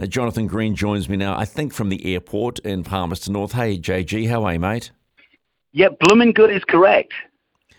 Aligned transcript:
Uh, 0.00 0.06
Jonathan 0.06 0.46
Green 0.46 0.74
joins 0.74 1.08
me 1.08 1.16
now, 1.16 1.36
I 1.36 1.44
think 1.44 1.74
from 1.74 1.90
the 1.90 2.14
airport 2.14 2.58
in 2.60 2.84
Palmerston 2.84 3.34
North. 3.34 3.52
Hey, 3.52 3.78
JG, 3.78 4.28
how 4.30 4.44
are 4.44 4.54
you, 4.54 4.60
mate? 4.60 4.92
Yeah, 5.72 5.88
blooming 6.00 6.32
good 6.32 6.50
is 6.50 6.64
correct. 6.64 7.12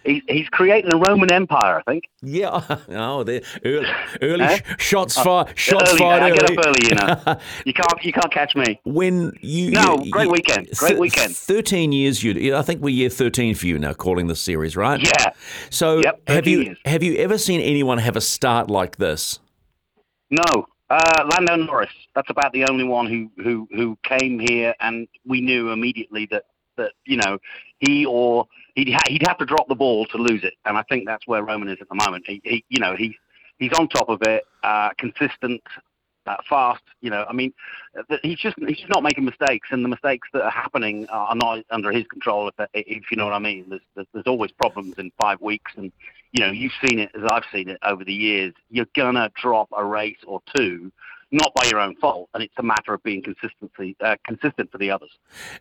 He's, 0.05 0.21
he's 0.27 0.47
creating 0.49 0.93
a 0.93 0.97
Roman 0.97 1.31
Empire, 1.31 1.79
I 1.79 1.91
think. 1.91 2.03
Yeah. 2.21 2.61
Oh, 2.89 3.23
the 3.23 3.43
early, 3.65 3.87
early 4.21 4.43
eh? 4.43 4.59
shots 4.77 5.15
fired. 5.15 5.57
Shots 5.57 5.91
early, 5.91 5.99
fired. 5.99 6.23
I 6.23 6.29
early. 6.29 6.37
get 6.37 6.57
up 6.57 6.65
early, 6.67 6.87
you 6.87 6.95
know. 6.95 7.39
you 7.65 7.73
can't 7.73 8.05
you 8.05 8.13
can't 8.13 8.31
catch 8.31 8.55
me. 8.55 8.79
When 8.83 9.33
you 9.41 9.71
no, 9.71 10.01
you, 10.03 10.11
great 10.11 10.29
weekend. 10.29 10.69
Great 10.77 10.89
th- 10.89 10.99
weekend. 10.99 11.35
Thirteen 11.35 11.91
years. 11.91 12.23
You. 12.23 12.55
I 12.55 12.61
think 12.61 12.81
we're 12.81 12.89
year 12.89 13.09
thirteen 13.09 13.55
for 13.55 13.67
you 13.67 13.79
now, 13.79 13.93
calling 13.93 14.27
the 14.27 14.35
series, 14.35 14.75
right? 14.75 14.99
Yeah. 14.99 15.31
So 15.69 15.99
yep, 15.99 16.21
have 16.27 16.47
you 16.47 16.61
years. 16.61 16.77
have 16.85 17.03
you 17.03 17.15
ever 17.17 17.37
seen 17.37 17.61
anyone 17.61 17.97
have 17.99 18.15
a 18.15 18.21
start 18.21 18.69
like 18.69 18.97
this? 18.97 19.39
No. 20.29 20.65
Uh, 20.91 21.23
Lando 21.31 21.55
Norris. 21.55 21.93
That's 22.15 22.29
about 22.29 22.51
the 22.51 22.65
only 22.65 22.83
one 22.83 23.07
who, 23.07 23.31
who, 23.41 23.65
who 23.73 23.97
came 24.03 24.41
here, 24.41 24.75
and 24.81 25.07
we 25.25 25.39
knew 25.39 25.69
immediately 25.69 26.27
that, 26.31 26.43
that 26.75 26.91
you 27.05 27.15
know 27.15 27.37
he 27.79 28.05
or 28.05 28.45
he'd 28.75 28.91
ha- 28.91 29.07
he'd 29.07 29.25
have 29.25 29.37
to 29.37 29.45
drop 29.45 29.69
the 29.69 29.75
ball 29.75 30.05
to 30.07 30.17
lose 30.17 30.43
it, 30.43 30.55
and 30.65 30.77
I 30.77 30.83
think 30.89 31.05
that's 31.07 31.25
where 31.25 31.43
Roman 31.43 31.69
is 31.69 31.77
at 31.79 31.87
the 31.87 31.95
moment. 31.95 32.25
He, 32.27 32.41
he 32.43 32.65
you 32.67 32.81
know 32.81 32.97
he 32.97 33.15
he's 33.57 33.71
on 33.79 33.87
top 33.87 34.09
of 34.09 34.21
it, 34.23 34.43
uh, 34.63 34.89
consistent, 34.97 35.61
uh, 36.25 36.35
fast. 36.49 36.83
You 36.99 37.09
know, 37.09 37.25
I 37.29 37.31
mean, 37.31 37.53
he's 38.21 38.39
just 38.39 38.57
he's 38.59 38.79
just 38.79 38.89
not 38.89 39.01
making 39.01 39.23
mistakes, 39.23 39.69
and 39.71 39.85
the 39.85 39.89
mistakes 39.89 40.27
that 40.33 40.41
are 40.41 40.51
happening 40.51 41.07
are 41.07 41.35
not 41.35 41.63
under 41.69 41.93
his 41.93 42.05
control. 42.07 42.49
If, 42.49 42.69
if 42.73 43.11
you 43.11 43.15
know 43.15 43.23
what 43.23 43.33
I 43.33 43.39
mean, 43.39 43.67
there's, 43.69 43.81
there's 43.95 44.07
there's 44.13 44.27
always 44.27 44.51
problems 44.51 44.95
in 44.97 45.09
five 45.17 45.39
weeks, 45.39 45.71
and 45.77 45.89
you 46.31 46.45
know 46.45 46.51
you've 46.51 46.73
seen 46.85 46.99
it 46.99 47.11
as 47.15 47.23
I've 47.29 47.43
seen 47.53 47.69
it 47.69 47.79
over 47.83 48.03
the 48.03 48.13
years. 48.13 48.53
You're 48.69 48.87
gonna 48.95 49.31
drop 49.41 49.69
a 49.75 49.83
race 49.83 50.19
or 50.25 50.41
two 50.55 50.91
not 51.31 51.53
by 51.55 51.65
your 51.69 51.79
own 51.79 51.95
fault, 51.95 52.29
and 52.33 52.43
it's 52.43 52.53
a 52.57 52.63
matter 52.63 52.93
of 52.93 53.01
being 53.03 53.21
consistency 53.23 53.95
uh, 54.03 54.17
consistent 54.25 54.69
for 54.71 54.77
the 54.77 54.91
others. 54.91 55.11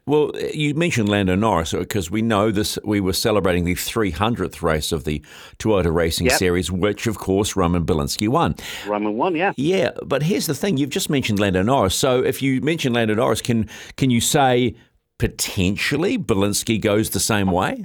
Well, 0.04 0.32
you 0.52 0.74
mentioned 0.74 1.08
Lando 1.08 1.36
Norris 1.36 1.72
because 1.72 2.10
we 2.10 2.22
know 2.22 2.50
this. 2.50 2.78
We 2.84 3.00
were 3.00 3.12
celebrating 3.12 3.64
the 3.64 3.76
300th 3.76 4.62
race 4.62 4.90
of 4.90 5.04
the 5.04 5.24
Toyota 5.58 5.94
Racing 5.94 6.26
yep. 6.26 6.38
Series, 6.38 6.70
which 6.70 7.06
of 7.06 7.18
course 7.18 7.54
Roman 7.54 7.86
Bilinski 7.86 8.28
won. 8.28 8.56
Roman 8.86 9.16
won, 9.16 9.36
yeah. 9.36 9.52
Yeah, 9.56 9.92
but 10.04 10.24
here's 10.24 10.46
the 10.46 10.54
thing: 10.54 10.76
you've 10.76 10.90
just 10.90 11.08
mentioned 11.08 11.38
Lando 11.38 11.62
Norris. 11.62 11.94
So 11.94 12.24
if 12.24 12.42
you 12.42 12.60
mention 12.60 12.92
Lando 12.92 13.14
Norris, 13.14 13.40
can 13.40 13.68
can 13.96 14.10
you 14.10 14.20
say 14.20 14.74
potentially 15.18 16.18
Bilinski 16.18 16.80
goes 16.80 17.10
the 17.10 17.20
same 17.20 17.50
way? 17.50 17.84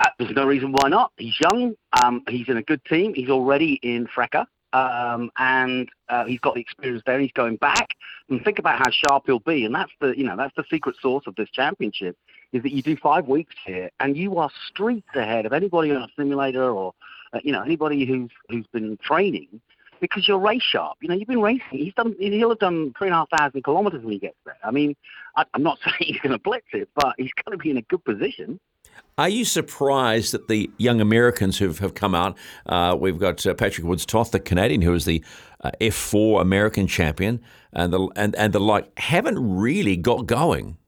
Uh, 0.00 0.08
there's 0.18 0.32
no 0.32 0.46
reason 0.46 0.72
why 0.72 0.88
not. 0.88 1.12
He's 1.16 1.38
young. 1.40 1.74
Um, 2.02 2.22
he's 2.28 2.48
in 2.48 2.56
a 2.56 2.62
good 2.62 2.84
team. 2.84 3.14
He's 3.14 3.30
already 3.30 3.78
in 3.82 4.06
FRECA. 4.06 4.46
Um, 4.74 5.30
and 5.38 5.88
uh, 6.08 6.24
he's 6.24 6.40
got 6.40 6.54
the 6.54 6.60
experience 6.60 7.02
there. 7.06 7.20
He's 7.20 7.30
going 7.32 7.56
back, 7.56 7.90
and 8.28 8.42
think 8.42 8.58
about 8.58 8.78
how 8.78 8.90
sharp 8.90 9.22
he'll 9.26 9.38
be. 9.38 9.64
And 9.64 9.72
that's 9.72 9.92
the 10.00 10.18
you 10.18 10.24
know 10.24 10.36
that's 10.36 10.54
the 10.56 10.64
secret 10.68 10.96
sauce 11.00 11.22
of 11.28 11.36
this 11.36 11.48
championship 11.50 12.16
is 12.52 12.62
that 12.64 12.72
you 12.72 12.82
do 12.82 12.96
five 12.96 13.28
weeks 13.28 13.54
here, 13.64 13.88
and 14.00 14.16
you 14.16 14.36
are 14.38 14.50
streets 14.68 15.06
ahead 15.14 15.46
of 15.46 15.52
anybody 15.52 15.92
on 15.92 16.02
a 16.02 16.08
simulator 16.16 16.68
or 16.70 16.92
uh, 17.32 17.38
you 17.44 17.52
know 17.52 17.62
anybody 17.62 18.04
who's 18.04 18.30
who's 18.48 18.66
been 18.72 18.98
training 19.00 19.60
because 20.00 20.26
you're 20.26 20.40
race 20.40 20.62
sharp. 20.62 20.96
You 21.00 21.08
know 21.08 21.14
you've 21.14 21.28
been 21.28 21.40
racing. 21.40 21.62
He's 21.70 21.94
done. 21.94 22.16
He'll 22.18 22.48
have 22.48 22.58
done 22.58 22.94
three 22.98 23.06
and 23.06 23.14
a 23.14 23.18
half 23.18 23.30
thousand 23.30 23.62
kilometers 23.62 24.02
when 24.02 24.14
he 24.14 24.18
gets 24.18 24.38
there. 24.44 24.56
I 24.64 24.72
mean, 24.72 24.96
I, 25.36 25.44
I'm 25.54 25.62
not 25.62 25.78
saying 25.84 25.98
he's 26.00 26.20
going 26.20 26.32
to 26.32 26.38
blitz 26.40 26.66
it, 26.72 26.88
but 26.96 27.14
he's 27.16 27.30
going 27.44 27.56
to 27.56 27.62
be 27.62 27.70
in 27.70 27.76
a 27.76 27.82
good 27.82 28.04
position. 28.04 28.58
Are 29.16 29.28
you 29.28 29.44
surprised 29.44 30.32
that 30.32 30.48
the 30.48 30.70
young 30.76 31.00
Americans 31.00 31.58
who 31.58 31.72
have 31.72 31.94
come 31.94 32.14
out? 32.14 32.36
Uh, 32.66 32.96
we've 32.98 33.18
got 33.18 33.46
uh, 33.46 33.54
Patrick 33.54 33.86
Woods 33.86 34.04
Toth, 34.04 34.32
the 34.32 34.40
Canadian, 34.40 34.82
who 34.82 34.92
is 34.92 35.04
the 35.04 35.22
uh, 35.60 35.70
F4 35.80 36.40
American 36.40 36.88
champion, 36.88 37.40
and 37.72 37.92
the 37.92 38.08
and, 38.16 38.34
and 38.34 38.52
the 38.52 38.60
like, 38.60 38.98
haven't 38.98 39.38
really 39.38 39.96
got 39.96 40.26
going. 40.26 40.78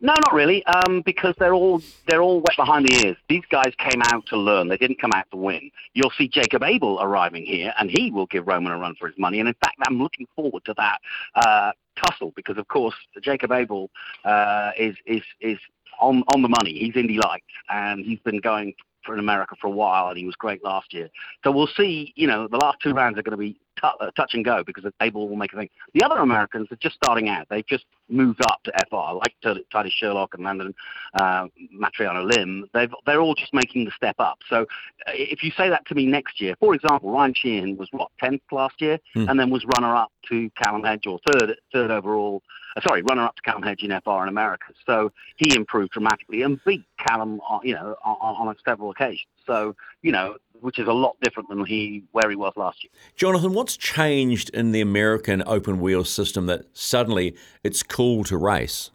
No, 0.00 0.12
not 0.12 0.34
really, 0.34 0.64
um, 0.66 1.02
because 1.02 1.34
they're 1.38 1.54
all 1.54 1.80
they're 2.06 2.22
all 2.22 2.40
wet 2.40 2.56
behind 2.56 2.88
the 2.88 3.06
ears. 3.06 3.16
These 3.28 3.44
guys 3.50 3.72
came 3.78 4.02
out 4.02 4.26
to 4.26 4.36
learn; 4.36 4.68
they 4.68 4.76
didn't 4.76 5.00
come 5.00 5.12
out 5.14 5.30
to 5.30 5.36
win. 5.36 5.70
You'll 5.94 6.10
see 6.10 6.28
Jacob 6.28 6.62
Abel 6.62 6.98
arriving 7.00 7.44
here, 7.44 7.72
and 7.78 7.90
he 7.90 8.10
will 8.10 8.26
give 8.26 8.46
Roman 8.46 8.72
a 8.72 8.78
run 8.78 8.94
for 8.96 9.08
his 9.08 9.18
money. 9.18 9.40
And 9.40 9.48
in 9.48 9.54
fact, 9.54 9.76
I'm 9.86 9.98
looking 9.98 10.26
forward 10.34 10.64
to 10.64 10.74
that 10.74 11.00
uh, 11.34 11.72
tussle 11.96 12.32
because, 12.34 12.58
of 12.58 12.68
course, 12.68 12.94
Jacob 13.22 13.52
Abel 13.52 13.90
uh, 14.24 14.72
is 14.76 14.96
is 15.06 15.22
is 15.40 15.58
on 16.00 16.22
on 16.34 16.42
the 16.42 16.48
money. 16.48 16.72
He's 16.78 16.96
Indy 16.96 17.18
Lights, 17.18 17.44
and 17.70 18.04
he's 18.04 18.20
been 18.20 18.38
going 18.40 18.74
for 19.04 19.14
in 19.14 19.20
America 19.20 19.54
for 19.60 19.68
a 19.68 19.70
while, 19.70 20.08
and 20.08 20.18
he 20.18 20.24
was 20.24 20.34
great 20.34 20.62
last 20.64 20.92
year. 20.92 21.08
So 21.44 21.50
we'll 21.52 21.68
see. 21.68 22.12
You 22.16 22.26
know, 22.26 22.48
the 22.48 22.58
last 22.58 22.78
two 22.82 22.90
rounds 22.92 23.18
are 23.18 23.22
going 23.22 23.30
to 23.32 23.36
be 23.38 23.52
t- 23.80 23.88
uh, 24.00 24.10
touch 24.16 24.34
and 24.34 24.44
go 24.44 24.62
because 24.64 24.84
the 24.84 24.92
table 25.00 25.28
will 25.28 25.36
make 25.36 25.52
a 25.52 25.56
thing. 25.56 25.70
The 25.94 26.02
other 26.02 26.16
Americans 26.18 26.68
are 26.72 26.76
just 26.76 26.96
starting 26.96 27.28
out. 27.28 27.46
They've 27.48 27.66
just 27.66 27.84
moved 28.10 28.42
up 28.44 28.62
to 28.64 28.72
FR, 28.90 29.14
like 29.14 29.34
Titus 29.70 29.92
Sherlock 29.92 30.34
and 30.34 30.44
Landon 30.44 30.74
uh, 31.14 31.46
Matriano 31.74 32.24
Lim. 32.30 32.68
They've 32.74 32.92
they're 33.06 33.20
all 33.20 33.34
just 33.34 33.54
making 33.54 33.84
the 33.84 33.92
step 33.92 34.16
up. 34.18 34.38
So 34.50 34.62
uh, 35.06 35.12
if 35.14 35.42
you 35.42 35.52
say 35.56 35.68
that 35.68 35.86
to 35.86 35.94
me 35.94 36.04
next 36.06 36.40
year, 36.40 36.54
for 36.60 36.74
example, 36.74 37.10
Ryan 37.12 37.34
Sheehan 37.34 37.76
was 37.76 37.88
what 37.92 38.10
tenth 38.20 38.42
last 38.52 38.80
year, 38.82 38.98
Hmm. 39.14 39.28
and 39.28 39.38
then 39.40 39.48
was 39.50 39.64
runner 39.78 39.94
up 39.94 40.12
to 40.28 40.50
Callum 40.62 40.82
Hedge 40.82 41.06
or 41.06 41.18
third 41.30 41.56
third 41.72 41.90
overall. 41.90 42.42
Uh, 42.78 42.80
sorry, 42.86 43.02
runner 43.02 43.24
up 43.24 43.34
to 43.34 43.42
Callum 43.42 43.62
Hedge 43.62 43.82
in 43.82 43.90
FR 44.04 44.22
in 44.22 44.28
America. 44.28 44.66
So 44.86 45.10
he 45.36 45.54
improved 45.56 45.92
dramatically 45.92 46.42
and 46.42 46.62
beat 46.64 46.84
Callum, 46.98 47.40
on, 47.40 47.60
you 47.64 47.74
know, 47.74 47.96
on, 48.04 48.48
on 48.48 48.56
several 48.64 48.90
occasions. 48.90 49.26
So 49.46 49.74
you 50.02 50.12
know, 50.12 50.36
which 50.60 50.78
is 50.78 50.86
a 50.86 50.92
lot 50.92 51.16
different 51.22 51.48
than 51.48 51.64
he 51.64 52.04
where 52.12 52.30
he 52.30 52.36
was 52.36 52.52
last 52.56 52.84
year. 52.84 52.90
Jonathan, 53.16 53.52
what's 53.52 53.76
changed 53.76 54.50
in 54.50 54.72
the 54.72 54.80
American 54.80 55.42
open 55.46 55.80
wheel 55.80 56.04
system 56.04 56.46
that 56.46 56.66
suddenly 56.72 57.34
it's 57.64 57.82
cool 57.82 58.24
to 58.24 58.36
race? 58.36 58.90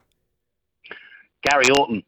Gary 1.44 1.66
Orton. 1.78 2.04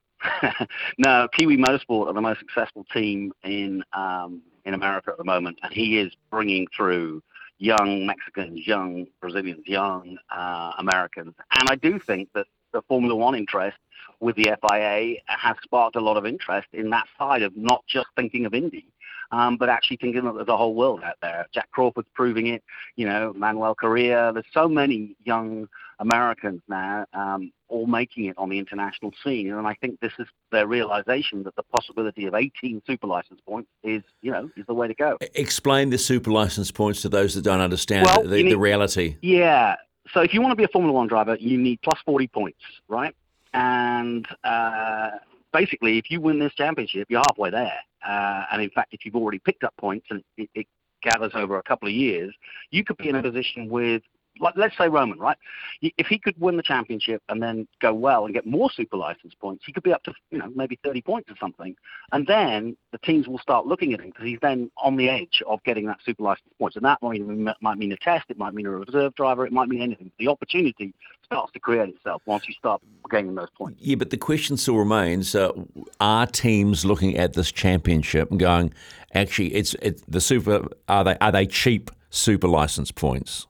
no, 0.98 1.28
Kiwi 1.34 1.58
Motorsport 1.58 2.08
are 2.08 2.14
the 2.14 2.22
most 2.22 2.40
successful 2.40 2.86
team 2.94 3.34
in 3.44 3.84
um, 3.94 4.42
in 4.64 4.74
America 4.74 5.12
at 5.12 5.18
the 5.18 5.24
moment, 5.26 5.60
and 5.62 5.74
he 5.74 6.00
is 6.00 6.14
bringing 6.32 6.68
through 6.76 7.22
young 7.58 8.06
Mexicans, 8.06 8.66
young 8.68 9.08
Brazilians, 9.22 9.68
young 9.68 10.18
uh, 10.30 10.74
Americans, 10.78 11.34
and 11.52 11.70
I 11.70 11.76
do 11.76 12.00
think 12.00 12.30
that 12.34 12.48
the 12.74 12.82
Formula 12.84 13.16
One 13.16 13.36
interest 13.36 13.78
with 14.20 14.36
the 14.36 14.56
FIA 14.62 15.18
has 15.26 15.56
sparked 15.64 15.96
a 15.96 16.02
lot 16.02 16.18
of 16.18 16.26
interest 16.26 16.68
in 16.74 16.90
that 16.90 17.08
side 17.18 17.42
of 17.42 17.56
not 17.56 17.86
just 17.88 18.08
thinking 18.16 18.46
of 18.46 18.54
Indy, 18.54 18.86
um, 19.32 19.58
but 19.58 19.70
actually 19.70 19.98
thinking 19.98 20.24
that 20.26 20.36
there's 20.36 20.48
a 20.48 20.58
whole 20.58 20.76
world 20.76 21.02
out 21.04 21.16
there. 21.22 21.48
Jack 21.54 21.70
Crawford's 21.72 22.08
proving 22.14 22.48
it, 22.48 22.64
you 22.96 23.06
know, 23.06 23.34
Manuel 23.36 23.76
Correa. 23.76 24.32
There's 24.34 24.46
so 24.54 24.68
many 24.68 25.16
young 25.24 25.68
Americans 26.00 26.62
now, 26.68 27.06
um, 27.14 27.52
all 27.68 27.88
making 27.88 28.26
it 28.26 28.38
on 28.38 28.50
the 28.50 28.60
international 28.60 29.12
scene, 29.24 29.52
and 29.52 29.66
I 29.66 29.76
think 29.76 30.00
this 30.00 30.12
is 30.20 30.28
their 30.52 30.68
realization 30.68 31.44
that 31.44 31.56
the 31.56 31.64
possibility 31.64 32.26
of 32.26 32.36
18 32.36 32.82
super 32.86 33.08
license 33.08 33.40
points 33.48 33.70
is, 33.84 34.04
you 34.22 34.32
know, 34.32 34.50
is 34.58 34.66
the 34.68 34.74
way 34.74 34.88
to 34.88 34.94
go. 34.94 35.18
Explain 35.34 35.90
the 35.90 35.98
super 35.98 36.32
license 36.32 36.72
points 36.72 37.02
to 37.04 37.10
those 37.10 37.34
that 37.36 37.44
don't 37.44 37.62
understand 37.62 38.06
Well, 38.06 38.24
the, 38.24 38.44
you 38.44 38.50
the 38.50 38.58
reality. 38.58 39.18
Yeah. 39.22 39.76
So 40.14 40.22
if 40.22 40.34
you 40.34 40.42
want 40.42 40.52
to 40.52 40.56
be 40.56 40.64
a 40.64 40.68
Formula 40.68 40.94
One 40.94 41.08
driver, 41.08 41.36
you 41.40 41.58
need 41.58 41.82
plus 41.82 42.00
40 42.06 42.28
points, 42.28 42.60
right? 42.88 43.16
And 43.54 44.28
uh, 44.44 45.12
basically, 45.56 45.98
if 45.98 46.12
you 46.12 46.20
win 46.20 46.40
this 46.40 46.54
championship, 46.54 47.08
you're 47.10 47.22
halfway 47.22 47.50
there. 47.50 47.80
Uh, 48.08 48.44
and 48.52 48.62
in 48.62 48.70
fact, 48.70 48.94
if 48.94 49.06
you've 49.06 49.16
already 49.16 49.40
picked 49.40 49.64
up 49.64 49.74
points 49.78 50.06
and 50.10 50.24
it, 50.38 50.50
it 50.54 50.68
gathers 51.02 51.32
over 51.34 51.58
a 51.58 51.64
couple 51.64 51.88
of 51.88 51.94
years, 51.94 52.34
you 52.72 52.84
could 52.84 52.98
be 52.98 53.10
in 53.10 53.16
a 53.16 53.22
position 53.22 53.70
with, 53.70 54.02
like, 54.40 54.56
let's 54.58 54.78
say 54.78 54.88
Roman, 54.88 55.20
right? 55.20 55.38
If 55.82 56.08
he 56.08 56.20
could 56.20 56.40
win 56.40 56.58
the 56.58 56.64
championship 56.64 57.22
and 57.30 57.42
then 57.42 57.68
go 57.82 57.94
well 57.94 58.26
and 58.26 58.34
get 58.34 58.46
more 58.46 58.70
super 58.70 58.98
license 58.98 59.34
points, 59.34 59.64
he 59.66 59.72
could 59.72 59.84
be 59.84 59.94
up 59.94 60.04
to, 60.04 60.14
you 60.32 60.38
know, 60.38 60.52
maybe 60.56 60.80
30 60.84 61.02
points 61.02 61.32
or 61.32 61.36
something. 61.40 61.76
And 62.12 62.28
then 62.28 62.76
the 62.92 62.98
teams 63.00 63.28
will 63.28 63.40
start 63.40 63.66
looking 63.66 63.94
at 63.94 64.00
him 64.00 64.08
because 64.08 64.26
he's 64.26 64.40
then 64.42 64.72
on 64.78 64.98
the 64.98 65.10
edge 65.10 65.42
of 65.48 65.64
getting 65.64 65.86
that 65.88 66.00
super 66.06 66.24
license 66.24 66.50
points. 66.60 66.76
And 66.76 66.86
that 66.86 67.02
might 67.02 67.22
mean, 67.22 67.50
might 67.62 67.78
mean 67.78 67.92
a 67.92 67.98
test, 67.98 68.26
it 68.30 68.38
might 68.38 68.54
mean 68.54 68.66
a 68.66 68.72
reserve 68.72 69.16
driver, 69.16 69.46
it 69.46 69.54
might 69.54 69.70
mean 69.70 69.82
anything. 69.82 70.12
The 70.20 70.28
opportunity 70.28 70.94
starts 71.24 71.52
to 71.54 71.60
create 71.60 71.90
itself 71.90 72.22
once 72.26 72.48
you 72.48 72.54
start 72.54 72.82
gaining 73.10 73.36
those 73.36 73.50
points. 73.58 73.82
Yeah, 73.82 73.96
but 73.96 74.10
the 74.10 74.18
question 74.18 74.58
still 74.58 74.78
remains: 74.78 75.36
uh, 75.36 75.52
Are 76.00 76.28
teams 76.28 76.86
looking 76.86 77.18
at 77.18 77.34
this 77.34 77.52
championship 77.52 78.32
and 78.32 78.40
going, 78.40 78.74
actually, 79.14 79.54
it's 79.56 79.74
it, 79.76 80.02
the 80.08 80.22
super? 80.22 80.68
Are 80.88 81.04
they 81.04 81.18
are 81.20 81.32
they 81.32 81.46
cheap 81.46 81.92
super 82.10 82.48
license 82.48 82.92
points? 82.92 83.48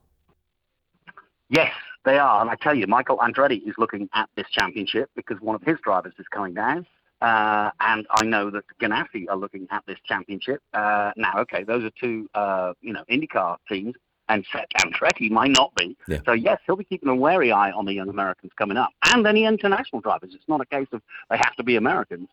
Yes, 1.48 1.72
they 2.04 2.18
are. 2.18 2.40
And 2.40 2.50
I 2.50 2.56
tell 2.56 2.74
you, 2.74 2.86
Michael 2.86 3.18
Andretti 3.18 3.66
is 3.66 3.74
looking 3.78 4.08
at 4.14 4.28
this 4.36 4.46
championship 4.50 5.10
because 5.14 5.40
one 5.40 5.54
of 5.54 5.62
his 5.62 5.78
drivers 5.82 6.14
is 6.18 6.26
coming 6.30 6.54
down. 6.54 6.86
Uh, 7.22 7.70
and 7.80 8.06
I 8.10 8.24
know 8.24 8.50
that 8.50 8.64
Ganassi 8.80 9.26
are 9.28 9.36
looking 9.36 9.66
at 9.70 9.84
this 9.86 9.98
championship. 10.04 10.60
Uh, 10.74 11.12
now, 11.16 11.32
okay, 11.38 11.64
those 11.64 11.82
are 11.84 11.90
two, 11.98 12.28
uh, 12.34 12.74
you 12.82 12.92
know, 12.92 13.04
IndyCar 13.10 13.56
teams, 13.68 13.94
and 14.28 14.44
Seth 14.52 14.66
Andretti 14.78 15.30
might 15.30 15.52
not 15.52 15.74
be. 15.76 15.96
Yeah. 16.08 16.18
So, 16.26 16.32
yes, 16.32 16.58
he'll 16.66 16.76
be 16.76 16.84
keeping 16.84 17.08
a 17.08 17.14
wary 17.14 17.52
eye 17.52 17.70
on 17.70 17.86
the 17.86 17.94
young 17.94 18.08
Americans 18.08 18.52
coming 18.58 18.76
up 18.76 18.90
and 19.04 19.26
any 19.26 19.44
international 19.44 20.02
drivers. 20.02 20.34
It's 20.34 20.48
not 20.48 20.60
a 20.60 20.66
case 20.66 20.88
of 20.92 21.00
they 21.30 21.36
have 21.36 21.54
to 21.56 21.62
be 21.62 21.76
Americans. 21.76 22.28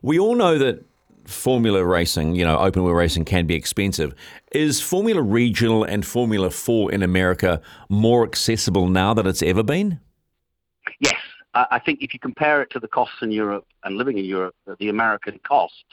We 0.00 0.18
all 0.18 0.36
know 0.36 0.58
that 0.58 0.84
Formula 1.24 1.84
racing, 1.84 2.34
you 2.34 2.44
know, 2.44 2.58
open 2.58 2.84
wheel 2.84 2.94
racing 2.94 3.24
can 3.24 3.46
be 3.46 3.54
expensive. 3.54 4.14
Is 4.52 4.80
Formula 4.80 5.22
Regional 5.22 5.84
and 5.84 6.04
Formula 6.04 6.50
4 6.50 6.92
in 6.92 7.02
America 7.02 7.60
more 7.88 8.24
accessible 8.24 8.88
now 8.88 9.14
than 9.14 9.26
it's 9.26 9.42
ever 9.42 9.62
been? 9.62 10.00
Yes. 11.00 11.20
I 11.54 11.78
think 11.78 12.00
if 12.00 12.14
you 12.14 12.20
compare 12.20 12.62
it 12.62 12.70
to 12.70 12.80
the 12.80 12.88
costs 12.88 13.18
in 13.20 13.30
Europe 13.30 13.66
and 13.84 13.98
living 13.98 14.16
in 14.16 14.24
Europe, 14.24 14.54
the 14.78 14.88
American 14.88 15.38
cost 15.46 15.84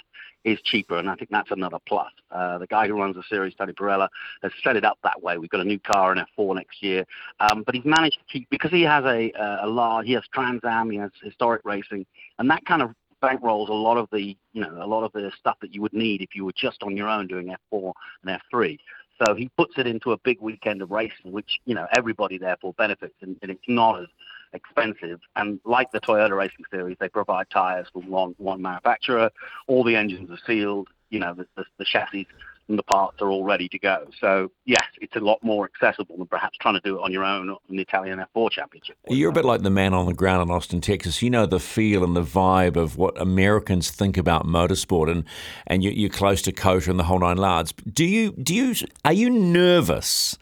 is 0.45 0.59
cheaper, 0.63 0.97
and 0.97 1.09
I 1.09 1.15
think 1.15 1.29
that's 1.31 1.51
another 1.51 1.79
plus. 1.85 2.11
Uh, 2.31 2.57
the 2.59 2.67
guy 2.67 2.87
who 2.87 2.97
runs 2.97 3.15
the 3.15 3.23
series, 3.29 3.53
Tony 3.55 3.73
Parella, 3.73 4.07
has 4.41 4.51
set 4.63 4.77
it 4.77 4.85
up 4.85 4.97
that 5.03 5.21
way. 5.21 5.37
We've 5.37 5.49
got 5.49 5.59
a 5.59 5.65
new 5.65 5.79
car 5.79 6.13
in 6.13 6.23
F4 6.37 6.55
next 6.55 6.81
year, 6.81 7.05
um, 7.41 7.63
but 7.63 7.75
he's 7.75 7.83
managed 7.83 8.19
to 8.19 8.23
keep 8.31 8.49
because 8.49 8.71
he 8.71 8.83
has 8.83 9.03
a, 9.03 9.31
a, 9.31 9.59
a 9.63 9.67
law. 9.67 10.01
He 10.01 10.13
has 10.13 10.23
Trans 10.33 10.61
Am, 10.63 10.89
he 10.89 10.97
has 10.97 11.11
historic 11.21 11.61
racing, 11.65 12.05
and 12.37 12.49
that 12.49 12.63
kind 12.65 12.81
of 12.81 12.91
bankrolls 13.21 13.69
a 13.69 13.73
lot 13.73 13.97
of 13.97 14.07
the 14.11 14.37
you 14.53 14.61
know 14.61 14.83
a 14.83 14.87
lot 14.87 15.03
of 15.03 15.11
the 15.13 15.31
stuff 15.37 15.57
that 15.61 15.73
you 15.73 15.81
would 15.81 15.93
need 15.93 16.21
if 16.21 16.35
you 16.35 16.45
were 16.45 16.53
just 16.55 16.83
on 16.83 16.95
your 16.95 17.07
own 17.07 17.27
doing 17.27 17.55
F4 17.71 17.93
and 18.23 18.39
F3. 18.53 18.77
So 19.23 19.35
he 19.35 19.49
puts 19.57 19.77
it 19.77 19.85
into 19.85 20.13
a 20.13 20.17
big 20.17 20.39
weekend 20.39 20.81
of 20.81 20.91
racing, 20.91 21.31
which 21.31 21.59
you 21.65 21.75
know 21.75 21.87
everybody 21.93 22.37
therefore 22.37 22.73
benefits, 22.73 23.15
and, 23.21 23.35
and 23.41 23.51
it's 23.51 23.67
not 23.67 24.01
as 24.01 24.07
expensive. 24.53 25.19
And 25.35 25.59
like 25.65 25.91
the 25.91 25.99
Toyota 25.99 26.35
Racing 26.37 26.65
Series, 26.71 26.97
they 26.99 27.09
provide 27.09 27.49
tires 27.49 27.87
from 27.91 28.09
one 28.09 28.35
one 28.37 28.61
manufacturer. 28.61 29.29
All 29.67 29.83
the 29.83 29.95
engines 29.95 30.29
are 30.31 30.39
sealed. 30.47 30.87
You 31.09 31.19
know 31.19 31.33
the, 31.33 31.47
the, 31.55 31.65
the 31.77 31.85
chassis 31.85 32.27
and 32.69 32.77
the 32.77 32.83
parts 32.83 33.21
are 33.21 33.29
all 33.29 33.43
ready 33.43 33.67
to 33.67 33.79
go. 33.79 34.07
So 34.21 34.51
yes, 34.65 34.83
it's 35.01 35.15
a 35.15 35.19
lot 35.19 35.43
more 35.43 35.65
accessible 35.65 36.15
than 36.17 36.27
perhaps 36.27 36.57
trying 36.59 36.75
to 36.75 36.81
do 36.81 36.97
it 36.97 37.01
on 37.01 37.11
your 37.11 37.25
own 37.25 37.57
in 37.67 37.75
the 37.75 37.81
Italian 37.81 38.23
F4 38.35 38.51
Championship. 38.51 38.95
You're 39.09 39.31
a 39.31 39.33
bit 39.33 39.43
like 39.43 39.63
the 39.63 39.71
man 39.71 39.93
on 39.93 40.05
the 40.05 40.13
ground 40.13 40.43
in 40.43 40.55
Austin, 40.55 40.79
Texas. 40.79 41.21
You 41.21 41.31
know 41.31 41.45
the 41.45 41.59
feel 41.59 42.03
and 42.03 42.15
the 42.15 42.23
vibe 42.23 42.75
of 42.75 42.95
what 42.95 43.19
Americans 43.19 43.89
think 43.89 44.17
about 44.17 44.45
motorsport, 44.45 45.11
and 45.11 45.25
and 45.67 45.83
you, 45.83 46.05
are 46.05 46.09
close 46.09 46.41
to 46.43 46.51
COTA 46.51 46.91
and 46.91 46.99
the 46.99 47.05
whole 47.05 47.19
nine 47.19 47.37
yards. 47.37 47.73
Do 47.91 48.05
you 48.05 48.31
do 48.31 48.53
you 48.53 48.75
are 49.03 49.13
you 49.13 49.29
nervous 49.29 50.37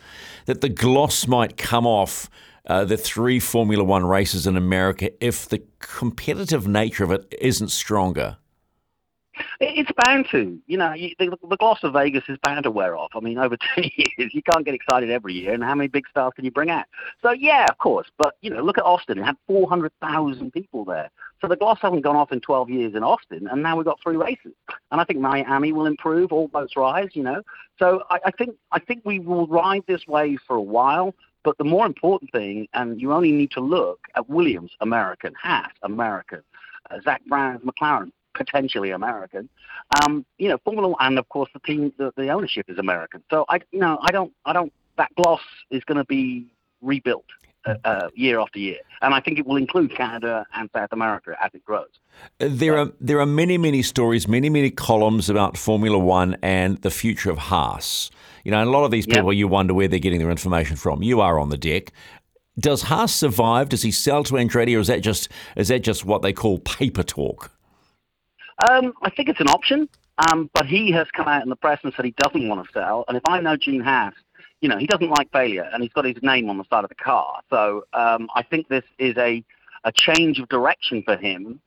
that 0.46 0.62
the 0.62 0.70
gloss 0.70 1.28
might 1.28 1.58
come 1.58 1.88
off? 1.88 2.30
Uh, 2.66 2.84
the 2.84 2.98
three 2.98 3.40
Formula 3.40 3.82
One 3.82 4.06
races 4.06 4.46
in 4.46 4.58
America 4.58 5.10
if 5.26 5.48
the 5.48 5.64
competitive 5.80 6.68
nature 6.68 7.06
of 7.06 7.12
it 7.12 7.34
isn't 7.40 7.70
stronger? 7.70 8.36
It's 9.60 9.92
bound 10.06 10.28
to. 10.32 10.60
You 10.68 10.78
know, 10.78 10.94
the, 10.94 11.38
the 11.50 11.58
gloss 11.58 11.80
of 11.84 11.94
Vegas 11.94 12.24
is 12.28 12.38
bound 12.44 12.64
to 12.64 12.72
wear 12.72 12.96
off. 12.98 13.12
I 13.16 13.20
mean, 13.20 13.38
over 13.48 13.58
10 13.76 13.90
years, 13.96 14.34
you 14.34 14.42
can't 14.44 14.66
get 14.66 14.74
excited 14.74 15.10
every 15.10 15.34
year. 15.34 15.54
And 15.54 15.64
how 15.64 15.76
many 15.76 15.88
big 15.88 16.08
stars 16.10 16.34
can 16.36 16.46
you 16.46 16.52
bring 16.52 16.70
out? 16.70 16.86
So, 17.22 17.32
yeah, 17.32 17.66
of 17.70 17.78
course. 17.78 18.08
But, 18.18 18.36
you 18.42 18.50
know, 18.50 18.62
look 18.62 18.78
at 18.78 18.86
Austin. 18.86 19.20
It 19.20 19.24
had 19.24 19.38
400,000 19.48 20.52
people 20.52 20.86
there. 20.86 21.10
So 21.42 21.48
the 21.48 21.56
gloss 21.56 21.80
hasn't 21.82 22.04
gone 22.04 22.16
off 22.16 22.32
in 22.32 22.42
12 22.42 22.70
years 22.70 22.96
in 22.96 23.04
Austin. 23.04 23.48
And 23.48 23.62
now 23.62 23.76
we've 23.76 23.86
got 23.86 24.00
three 24.02 24.16
races. 24.18 24.54
And 24.92 25.00
I 25.00 25.04
think 25.04 25.20
Miami 25.20 25.72
will 25.72 25.86
improve. 25.86 26.32
All 26.32 26.48
boats 26.48 26.76
rise, 26.76 27.10
you 27.14 27.24
know. 27.24 27.44
So 27.78 28.04
I, 28.10 28.20
I 28.26 28.32
think 28.32 28.56
I 28.72 28.80
think 28.80 29.02
we 29.06 29.20
will 29.20 29.48
ride 29.48 29.84
this 29.88 30.08
wave 30.08 30.40
for 30.48 30.56
a 30.56 30.62
while. 30.62 31.14
But 31.44 31.58
the 31.58 31.64
more 31.64 31.86
important 31.86 32.32
thing, 32.32 32.68
and 32.74 33.00
you 33.00 33.14
only 33.14 33.32
need 33.32 33.52
to 33.52 33.62
look 33.62 34.00
at 34.16 34.30
Williams, 34.30 34.72
American, 34.82 35.34
Haas, 35.42 35.72
American, 35.84 36.42
uh, 36.90 36.98
Zak 37.04 37.22
Brown's 37.26 37.62
McLaren, 37.64 38.12
potentially 38.38 38.92
American. 38.92 39.50
Um, 40.02 40.26
you 40.38 40.48
know, 40.50 40.58
Formula 40.64 40.88
One, 40.88 40.98
and 41.02 41.20
of 41.20 41.28
course 41.30 41.50
the 41.54 41.60
team, 41.60 41.92
the, 41.98 42.12
the 42.16 42.30
ownership 42.30 42.66
is 42.70 42.78
American. 42.78 43.24
So 43.30 43.46
I, 43.50 43.60
you 43.72 43.80
know, 43.80 44.00
I 44.02 44.12
don't, 44.12 44.32
I 44.46 44.54
don't. 44.54 44.72
That 44.98 45.14
gloss 45.16 45.42
is 45.70 45.84
going 45.84 45.98
to 45.98 46.06
be 46.06 46.48
rebuilt. 46.82 47.26
Uh, 47.66 47.76
uh, 47.84 48.08
year 48.16 48.40
after 48.40 48.60
year, 48.60 48.78
and 49.02 49.14
I 49.14 49.20
think 49.20 49.40
it 49.40 49.46
will 49.46 49.58
include 49.58 49.94
Canada 49.94 50.46
and 50.54 50.70
South 50.74 50.94
America 50.94 51.36
as 51.44 51.52
it 51.54 51.66
grows. 51.66 51.90
Uh, 52.40 52.48
there 52.50 52.78
are 52.78 52.94
there 53.02 53.20
are 53.20 53.26
many 53.26 53.58
many 53.58 53.82
stories, 53.82 54.26
many 54.26 54.50
many 54.50 54.72
columns 54.72 55.30
about 55.30 55.58
Formula 55.58 56.00
One 56.00 56.38
and 56.42 56.78
the 56.82 56.92
future 56.92 57.30
of 57.30 57.38
Haas. 57.38 58.10
You 58.46 58.52
know, 58.52 58.62
and 58.62 58.70
a 58.70 58.72
lot 58.72 58.86
of 58.86 58.92
these 58.92 59.06
people, 59.06 59.34
yep. 59.34 59.40
you 59.40 59.48
wonder 59.50 59.74
where 59.74 59.90
they're 59.90 60.00
getting 60.00 60.20
their 60.20 60.32
information 60.32 60.78
from. 60.78 61.04
You 61.04 61.20
are 61.20 61.38
on 61.38 61.50
the 61.50 61.58
deck. 61.58 61.92
Does 62.58 62.84
Haas 62.84 63.14
survive? 63.14 63.68
Does 63.68 63.82
he 63.82 63.92
sell 63.92 64.24
to 64.24 64.36
Andretti, 64.36 64.78
or 64.78 64.80
is 64.80 64.88
that 64.88 65.02
just 65.02 65.28
is 65.58 65.68
that 65.68 65.80
just 65.80 66.06
what 66.06 66.22
they 66.22 66.32
call 66.32 66.60
paper 66.60 67.04
talk? 67.04 67.52
Um, 68.70 68.94
I 69.04 69.10
think 69.10 69.30
it's 69.30 69.40
an 69.40 69.50
option, 69.50 69.88
um, 70.30 70.50
but 70.54 70.66
he 70.66 70.92
has 70.92 71.08
come 71.16 71.28
out 71.28 71.44
in 71.44 71.50
the 71.50 71.56
press 71.56 71.80
and 71.84 71.94
said 71.96 72.06
he 72.06 72.16
doesn't 72.18 72.48
want 72.48 72.66
to 72.66 72.72
sell. 72.72 73.06
And 73.08 73.16
if 73.16 73.24
I 73.28 73.40
know 73.40 73.56
Gene 73.56 73.82
Haas, 73.82 74.14
you 74.62 74.70
know, 74.70 74.78
he 74.78 74.88
doesn't 74.88 75.10
like 75.10 75.32
failure, 75.32 75.70
and 75.72 75.84
he's 75.84 75.94
got 75.94 76.06
his 76.06 76.18
name 76.24 76.50
on 76.50 76.58
the 76.58 76.64
side 76.70 76.84
of 76.84 76.90
the 76.90 76.96
car. 76.96 77.42
So 77.50 77.86
um, 77.94 78.28
I 78.34 78.44
think 78.44 78.68
this 78.68 78.86
is 78.98 79.16
a 79.18 79.44
a 79.84 79.92
change 79.94 80.40
of 80.40 80.50
direction 80.50 81.04
for 81.04 81.16
him, 81.16 81.62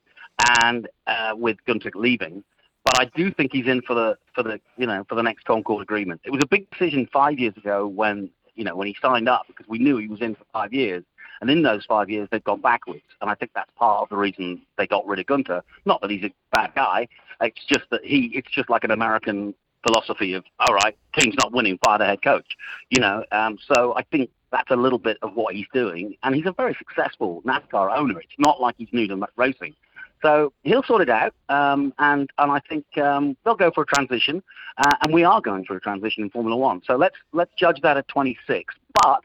and 0.63 0.87
uh, 1.07 1.33
with 1.35 1.57
Gunter 1.65 1.91
leaving. 1.95 2.43
But 2.83 2.99
I 2.99 3.05
do 3.15 3.31
think 3.31 3.51
he's 3.53 3.67
in 3.67 3.81
for 3.81 3.93
the 3.93 4.17
for 4.35 4.43
the 4.43 4.59
you 4.77 4.87
know 4.87 5.05
for 5.07 5.15
the 5.15 5.23
next 5.23 5.45
Concorde 5.45 5.83
agreement. 5.83 6.21
It 6.25 6.31
was 6.31 6.41
a 6.43 6.47
big 6.47 6.69
decision 6.71 7.07
five 7.13 7.39
years 7.39 7.55
ago 7.55 7.87
when 7.87 8.29
you 8.55 8.63
know 8.63 8.75
when 8.75 8.87
he 8.87 8.95
signed 9.01 9.29
up 9.29 9.45
because 9.47 9.67
we 9.67 9.79
knew 9.79 9.97
he 9.97 10.07
was 10.07 10.21
in 10.21 10.35
for 10.35 10.43
five 10.51 10.73
years. 10.73 11.03
And 11.41 11.49
in 11.49 11.63
those 11.63 11.85
five 11.85 12.09
years, 12.09 12.29
they've 12.31 12.43
gone 12.43 12.61
backwards. 12.61 13.03
And 13.19 13.29
I 13.29 13.35
think 13.35 13.51
that's 13.53 13.71
part 13.75 14.03
of 14.03 14.09
the 14.09 14.15
reason 14.15 14.61
they 14.77 14.87
got 14.87 15.05
rid 15.07 15.19
of 15.19 15.25
Gunter. 15.25 15.63
Not 15.85 15.99
that 16.01 16.11
he's 16.11 16.23
a 16.23 16.31
bad 16.53 16.73
guy. 16.75 17.07
It's 17.41 17.65
just 17.67 17.85
that 17.89 18.05
he, 18.05 18.31
it's 18.35 18.49
just 18.51 18.69
like 18.69 18.83
an 18.83 18.91
American 18.91 19.55
philosophy 19.83 20.33
of, 20.33 20.43
all 20.59 20.73
right, 20.75 20.95
team's 21.17 21.35
not 21.39 21.51
winning, 21.51 21.79
fire 21.83 21.97
the 21.97 22.05
head 22.05 22.21
coach. 22.21 22.55
You 22.91 22.99
know, 22.99 23.25
um, 23.31 23.57
so 23.73 23.95
I 23.95 24.03
think 24.03 24.29
that's 24.51 24.69
a 24.69 24.75
little 24.75 24.99
bit 24.99 25.17
of 25.23 25.33
what 25.33 25.55
he's 25.55 25.65
doing. 25.73 26.15
And 26.23 26.35
he's 26.35 26.45
a 26.45 26.51
very 26.51 26.75
successful 26.75 27.41
NASCAR 27.43 27.97
owner. 27.97 28.19
It's 28.19 28.33
not 28.37 28.61
like 28.61 28.75
he's 28.77 28.89
new 28.91 29.07
to 29.07 29.27
racing. 29.35 29.75
So 30.21 30.53
he'll 30.63 30.83
sort 30.83 31.01
it 31.01 31.09
out, 31.09 31.33
um, 31.49 31.93
and 31.97 32.29
and 32.37 32.51
I 32.51 32.59
think 32.69 32.85
um, 32.99 33.35
they'll 33.43 33.55
go 33.55 33.71
for 33.71 33.81
a 33.81 33.85
transition, 33.87 34.43
uh, 34.77 34.95
and 35.01 35.11
we 35.11 35.23
are 35.23 35.41
going 35.41 35.65
for 35.65 35.75
a 35.75 35.81
transition 35.81 36.23
in 36.23 36.29
Formula 36.29 36.55
One. 36.55 36.81
So 36.85 36.95
let's 36.95 37.15
let's 37.33 37.51
judge 37.57 37.81
that 37.81 37.97
at 37.97 38.07
26. 38.07 38.75
But 39.01 39.21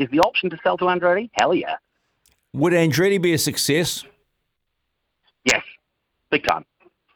is 0.00 0.08
the 0.10 0.20
option 0.20 0.50
to 0.50 0.58
sell 0.62 0.76
to 0.78 0.84
Andretti? 0.86 1.30
Hell 1.34 1.54
yeah. 1.54 1.76
Would 2.54 2.72
Andretti 2.72 3.20
be 3.20 3.34
a 3.34 3.38
success? 3.38 4.04
Yes, 5.44 5.62
big 6.30 6.44
time. 6.44 6.64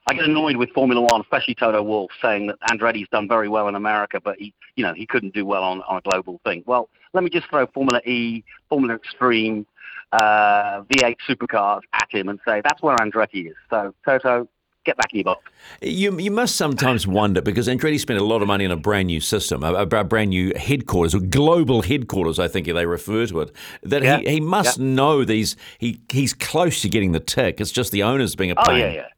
I 0.07 0.13
get 0.13 0.25
annoyed 0.27 0.57
with 0.57 0.71
Formula 0.71 1.01
One, 1.01 1.23
especially 1.23 1.55
Toto 1.55 1.83
Wolff, 1.83 2.11
saying 2.21 2.49
that 2.49 2.61
Andretti's 2.71 3.09
done 3.09 3.27
very 3.27 3.49
well 3.49 3.69
in 3.69 3.75
America, 3.75 4.21
but 4.23 4.39
he, 4.39 4.53
you 4.77 4.85
know, 4.85 4.93
he 4.93 5.07
couldn't 5.07 5.33
do 5.33 5.47
well 5.47 5.63
on, 5.63 5.81
on 5.83 5.97
a 5.97 6.01
global 6.03 6.41
thing. 6.45 6.63
Well, 6.67 6.91
let 7.15 7.25
me 7.25 7.31
just 7.31 7.49
throw 7.49 7.67
Formula 7.67 8.01
E, 8.05 8.45
Formula 8.69 8.95
Extreme, 8.95 9.67
uh, 10.13 10.83
V8 10.83 11.17
supercars 11.27 11.81
at 11.95 12.09
him 12.11 12.29
and 12.29 12.39
say 12.47 12.61
that's 12.63 12.83
where 12.83 12.97
Andretti 12.97 13.49
is. 13.49 13.57
So 13.71 13.95
Toto, 14.05 14.47
get 14.85 14.97
back 14.97 15.13
in 15.13 15.19
your 15.19 15.25
box. 15.25 15.51
You, 15.81 16.19
you 16.19 16.31
must 16.31 16.57
sometimes 16.57 17.07
wonder 17.07 17.41
because 17.41 17.69
Andretti 17.69 17.99
spent 17.99 18.21
a 18.21 18.25
lot 18.25 18.43
of 18.43 18.49
money 18.49 18.65
on 18.65 18.71
a 18.71 18.77
brand 18.77 19.07
new 19.07 19.21
system, 19.21 19.63
a, 19.65 19.73
a 19.75 20.05
brand 20.05 20.31
new 20.31 20.53
headquarters, 20.57 21.15
a 21.15 21.21
global 21.21 21.83
headquarters, 21.83 22.39
I 22.39 22.49
think 22.49 22.67
they 22.67 22.87
refer 22.87 23.27
to 23.27 23.41
it. 23.41 23.53
That 23.83 24.03
yeah. 24.03 24.19
he, 24.19 24.31
he 24.31 24.41
must 24.41 24.79
yeah. 24.79 24.85
know 24.85 25.25
these. 25.25 25.57
He 25.79 26.01
he's 26.11 26.35
close 26.35 26.83
to 26.83 26.89
getting 26.89 27.13
the 27.13 27.21
tick. 27.21 27.61
It's 27.61 27.73
just 27.73 27.93
the 27.93 28.03
owners 28.03 28.37
being 28.37 28.51
a 28.51 28.57
pain. 28.57 28.65
Oh 28.69 28.75
yeah, 28.75 28.93
yeah. 28.93 29.09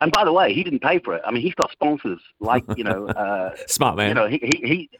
And 0.00 0.10
by 0.12 0.24
the 0.24 0.32
way, 0.32 0.54
he 0.54 0.64
didn't 0.64 0.80
pay 0.80 0.98
for 0.98 1.14
it. 1.14 1.22
I 1.26 1.30
mean, 1.30 1.42
he's 1.42 1.54
got 1.54 1.70
sponsors 1.70 2.20
like 2.40 2.64
you 2.76 2.84
know, 2.84 3.06
uh, 3.08 3.54
smart 3.66 3.96
man. 3.96 4.08
You 4.08 4.14
know, 4.14 4.26
he 4.28 4.38
he. 4.42 4.68
he 4.68 4.90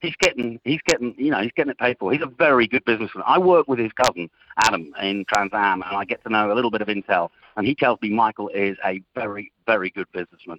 he's 0.00 0.14
getting 0.20 0.60
he's 0.64 0.80
getting 0.86 1.14
you 1.16 1.30
know 1.30 1.40
he's 1.40 1.52
getting 1.56 1.70
it 1.70 1.78
paid 1.78 1.98
for. 1.98 2.12
He's 2.12 2.22
a 2.22 2.26
very 2.26 2.66
good 2.66 2.84
businessman. 2.84 3.24
I 3.26 3.38
work 3.38 3.68
with 3.68 3.78
his 3.78 3.92
cousin 3.92 4.30
Adam 4.58 4.92
in 5.00 5.24
Trans 5.28 5.50
Am, 5.52 5.82
and 5.82 5.96
I 5.96 6.04
get 6.04 6.22
to 6.24 6.30
know 6.30 6.52
a 6.52 6.54
little 6.54 6.70
bit 6.70 6.80
of 6.80 6.88
intel. 6.88 7.30
And 7.56 7.66
he 7.66 7.74
tells 7.74 8.00
me 8.00 8.10
Michael 8.10 8.48
is 8.48 8.76
a 8.84 9.00
very 9.14 9.52
very 9.66 9.90
good 9.90 10.06
businessman, 10.12 10.58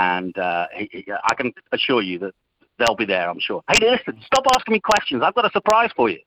and 0.00 0.36
uh, 0.38 0.66
he, 0.74 0.88
he, 0.92 1.12
I 1.12 1.34
can 1.34 1.52
assure 1.72 2.02
you 2.02 2.18
that 2.20 2.34
they'll 2.78 2.96
be 2.96 3.04
there. 3.04 3.28
I'm 3.28 3.40
sure. 3.40 3.62
Hey, 3.70 3.78
listen, 3.80 4.20
stop 4.24 4.44
asking 4.56 4.72
me 4.72 4.80
questions. 4.80 5.22
I've 5.24 5.34
got 5.34 5.46
a 5.46 5.50
surprise 5.50 5.90
for 5.94 6.08
you. 6.08 6.20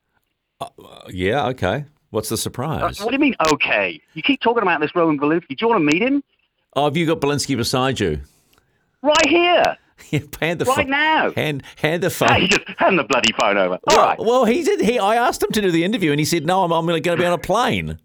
Uh, 0.61 0.69
yeah. 1.09 1.47
Okay. 1.47 1.85
What's 2.11 2.29
the 2.29 2.37
surprise? 2.37 3.01
Uh, 3.01 3.03
what 3.03 3.11
do 3.11 3.15
you 3.15 3.19
mean? 3.19 3.35
Okay. 3.51 3.99
You 4.13 4.21
keep 4.21 4.39
talking 4.39 4.61
about 4.61 4.79
this 4.79 4.95
Roman 4.95 5.19
Bilinski. 5.19 5.49
Do 5.49 5.55
you 5.59 5.67
want 5.67 5.81
to 5.81 5.85
meet 5.85 6.01
him? 6.01 6.23
Oh, 6.73 6.85
have 6.85 6.95
you 6.95 7.05
got 7.05 7.19
Bilinski 7.19 7.57
beside 7.57 7.99
you? 7.99 8.21
Right 9.01 9.27
here. 9.27 9.77
Yeah, 10.11 10.19
hand 10.39 10.59
the 10.59 10.65
right 10.65 10.75
phone. 10.75 10.89
now. 10.89 11.31
Hand 11.31 11.63
hand 11.77 12.03
the 12.03 12.09
phone. 12.09 12.29
Hey, 12.29 12.47
just 12.47 12.63
hand 12.77 12.99
the 12.99 13.03
bloody 13.03 13.31
phone 13.39 13.57
over. 13.57 13.79
All 13.87 13.97
well, 13.97 14.05
right. 14.05 14.19
well, 14.19 14.45
he 14.45 14.63
did. 14.63 14.81
He 14.81 14.99
I 14.99 15.15
asked 15.15 15.41
him 15.41 15.51
to 15.51 15.61
do 15.61 15.71
the 15.71 15.83
interview, 15.83 16.11
and 16.11 16.19
he 16.19 16.25
said, 16.25 16.45
"No, 16.45 16.63
I'm, 16.63 16.71
I'm 16.71 16.85
going 16.85 17.01
to 17.01 17.17
be 17.17 17.25
on 17.25 17.33
a 17.33 17.37
plane." 17.37 17.97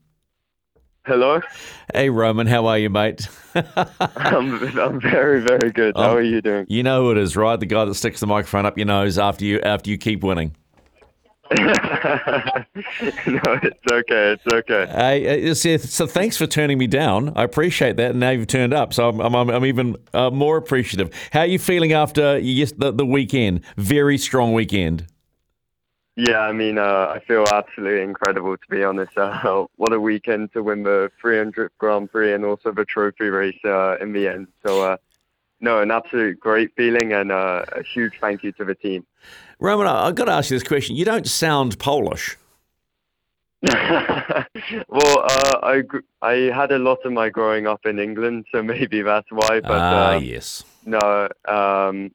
Hello. 1.06 1.40
Hey 1.92 2.10
Roman, 2.10 2.46
how 2.46 2.66
are 2.66 2.78
you, 2.78 2.90
mate? 2.90 3.26
I'm 3.54 4.78
I'm 4.78 5.00
very 5.00 5.40
very 5.40 5.72
good. 5.72 5.96
How 5.96 6.10
um, 6.10 6.16
are 6.18 6.22
you 6.22 6.40
doing? 6.40 6.66
You 6.68 6.82
know 6.82 7.04
who 7.04 7.12
it 7.12 7.18
is, 7.18 7.36
right? 7.36 7.58
The 7.58 7.66
guy 7.66 7.84
that 7.84 7.94
sticks 7.94 8.20
the 8.20 8.26
microphone 8.26 8.66
up 8.66 8.76
your 8.76 8.86
nose 8.86 9.18
after 9.18 9.44
you 9.44 9.60
after 9.60 9.90
you 9.90 9.98
keep 9.98 10.22
winning. 10.22 10.54
no, 11.58 11.64
it's 13.26 13.92
okay. 13.92 14.36
It's 14.36 14.46
okay. 14.52 15.44
Uh, 15.44 15.78
so 15.78 16.06
thanks 16.06 16.36
for 16.36 16.46
turning 16.46 16.78
me 16.78 16.86
down. 16.86 17.32
I 17.36 17.42
appreciate 17.42 17.96
that. 17.96 18.12
And 18.12 18.20
now 18.20 18.30
you've 18.30 18.46
turned 18.46 18.72
up, 18.72 18.94
so 18.94 19.08
I'm, 19.08 19.20
I'm, 19.20 19.50
I'm 19.50 19.64
even 19.64 19.96
uh, 20.14 20.30
more 20.30 20.56
appreciative. 20.56 21.12
How 21.32 21.40
are 21.40 21.46
you 21.46 21.58
feeling 21.58 21.92
after 21.92 22.38
yes, 22.38 22.72
the, 22.78 22.92
the 22.92 23.04
weekend? 23.04 23.62
Very 23.76 24.16
strong 24.16 24.52
weekend. 24.52 25.06
Yeah, 26.16 26.40
I 26.40 26.52
mean, 26.52 26.78
uh, 26.78 27.14
I 27.14 27.20
feel 27.26 27.44
absolutely 27.52 28.02
incredible 28.02 28.56
to 28.56 28.66
be 28.68 28.84
honest. 28.84 29.16
Uh, 29.16 29.66
what 29.76 29.92
a 29.92 29.98
weekend 29.98 30.52
to 30.52 30.62
win 30.62 30.84
the 30.84 31.10
300th 31.22 31.70
Grand 31.78 32.12
Prix 32.12 32.32
and 32.32 32.44
also 32.44 32.72
the 32.72 32.84
trophy 32.84 33.28
race 33.28 33.58
uh, 33.64 33.96
in 34.00 34.12
the 34.12 34.28
end. 34.28 34.48
So, 34.64 34.82
uh, 34.82 34.96
no, 35.60 35.80
an 35.80 35.90
absolute 35.90 36.40
great 36.40 36.74
feeling 36.76 37.12
and 37.12 37.30
uh, 37.30 37.64
a 37.72 37.82
huge 37.82 38.14
thank 38.20 38.42
you 38.42 38.52
to 38.52 38.64
the 38.64 38.74
team. 38.74 39.06
Roman, 39.58 39.86
I've 39.86 40.14
got 40.14 40.24
to 40.24 40.32
ask 40.32 40.50
you 40.50 40.58
this 40.58 40.66
question. 40.66 40.96
You 40.96 41.04
don't 41.04 41.26
sound 41.26 41.78
Polish. 41.78 42.36
well, 43.62 44.44
uh, 44.88 45.58
I 45.62 45.82
I 46.22 46.32
had 46.54 46.72
a 46.72 46.78
lot 46.78 47.04
of 47.04 47.12
my 47.12 47.28
growing 47.28 47.66
up 47.66 47.84
in 47.84 47.98
England, 47.98 48.46
so 48.50 48.62
maybe 48.62 49.02
that's 49.02 49.30
why. 49.30 49.60
But 49.60 49.70
ah, 49.72 50.14
uh, 50.14 50.18
yes. 50.18 50.64
No, 50.86 51.28
um, 51.46 52.10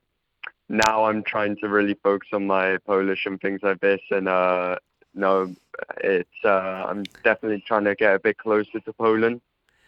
now 0.67 1.05
I'm 1.05 1.21
trying 1.21 1.55
to 1.57 1.67
really 1.69 1.93
focus 2.01 2.29
on 2.33 2.47
my 2.47 2.77
Polish 2.87 3.27
and 3.27 3.39
things 3.39 3.59
like 3.61 3.79
this, 3.79 4.01
and 4.09 4.27
uh, 4.27 4.77
no, 5.13 5.53
it's 5.97 6.43
uh, 6.43 6.87
I'm 6.89 7.03
definitely 7.23 7.63
trying 7.67 7.83
to 7.83 7.93
get 7.93 8.15
a 8.15 8.19
bit 8.19 8.39
closer 8.39 8.79
to 8.79 8.93
Poland 8.93 9.39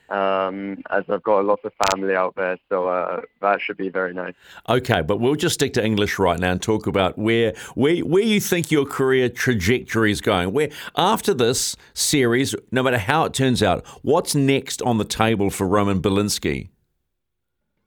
um, 0.09 0.81
as 0.89 1.03
I've 1.09 1.23
got 1.23 1.41
a 1.41 1.43
lot 1.43 1.59
of 1.63 1.73
family 1.91 2.15
out 2.15 2.35
there, 2.35 2.57
so 2.69 2.87
uh, 2.87 3.21
that 3.41 3.61
should 3.61 3.77
be 3.77 3.89
very 3.89 4.13
nice. 4.13 4.33
Okay, 4.69 5.01
but 5.01 5.19
we'll 5.19 5.35
just 5.35 5.55
stick 5.55 5.73
to 5.73 5.83
English 5.83 6.17
right 6.17 6.39
now 6.39 6.51
and 6.51 6.61
talk 6.61 6.87
about 6.87 7.17
where 7.17 7.53
where 7.75 7.99
where 7.99 8.23
you 8.23 8.39
think 8.39 8.71
your 8.71 8.85
career 8.85 9.29
trajectory 9.29 10.11
is 10.11 10.21
going. 10.21 10.53
Where 10.53 10.69
after 10.95 11.33
this 11.33 11.75
series, 11.93 12.55
no 12.71 12.83
matter 12.83 12.97
how 12.97 13.25
it 13.25 13.33
turns 13.33 13.61
out, 13.61 13.85
what's 14.01 14.35
next 14.35 14.81
on 14.81 14.97
the 14.97 15.05
table 15.05 15.49
for 15.49 15.67
Roman 15.67 16.01
Bilinski? 16.01 16.69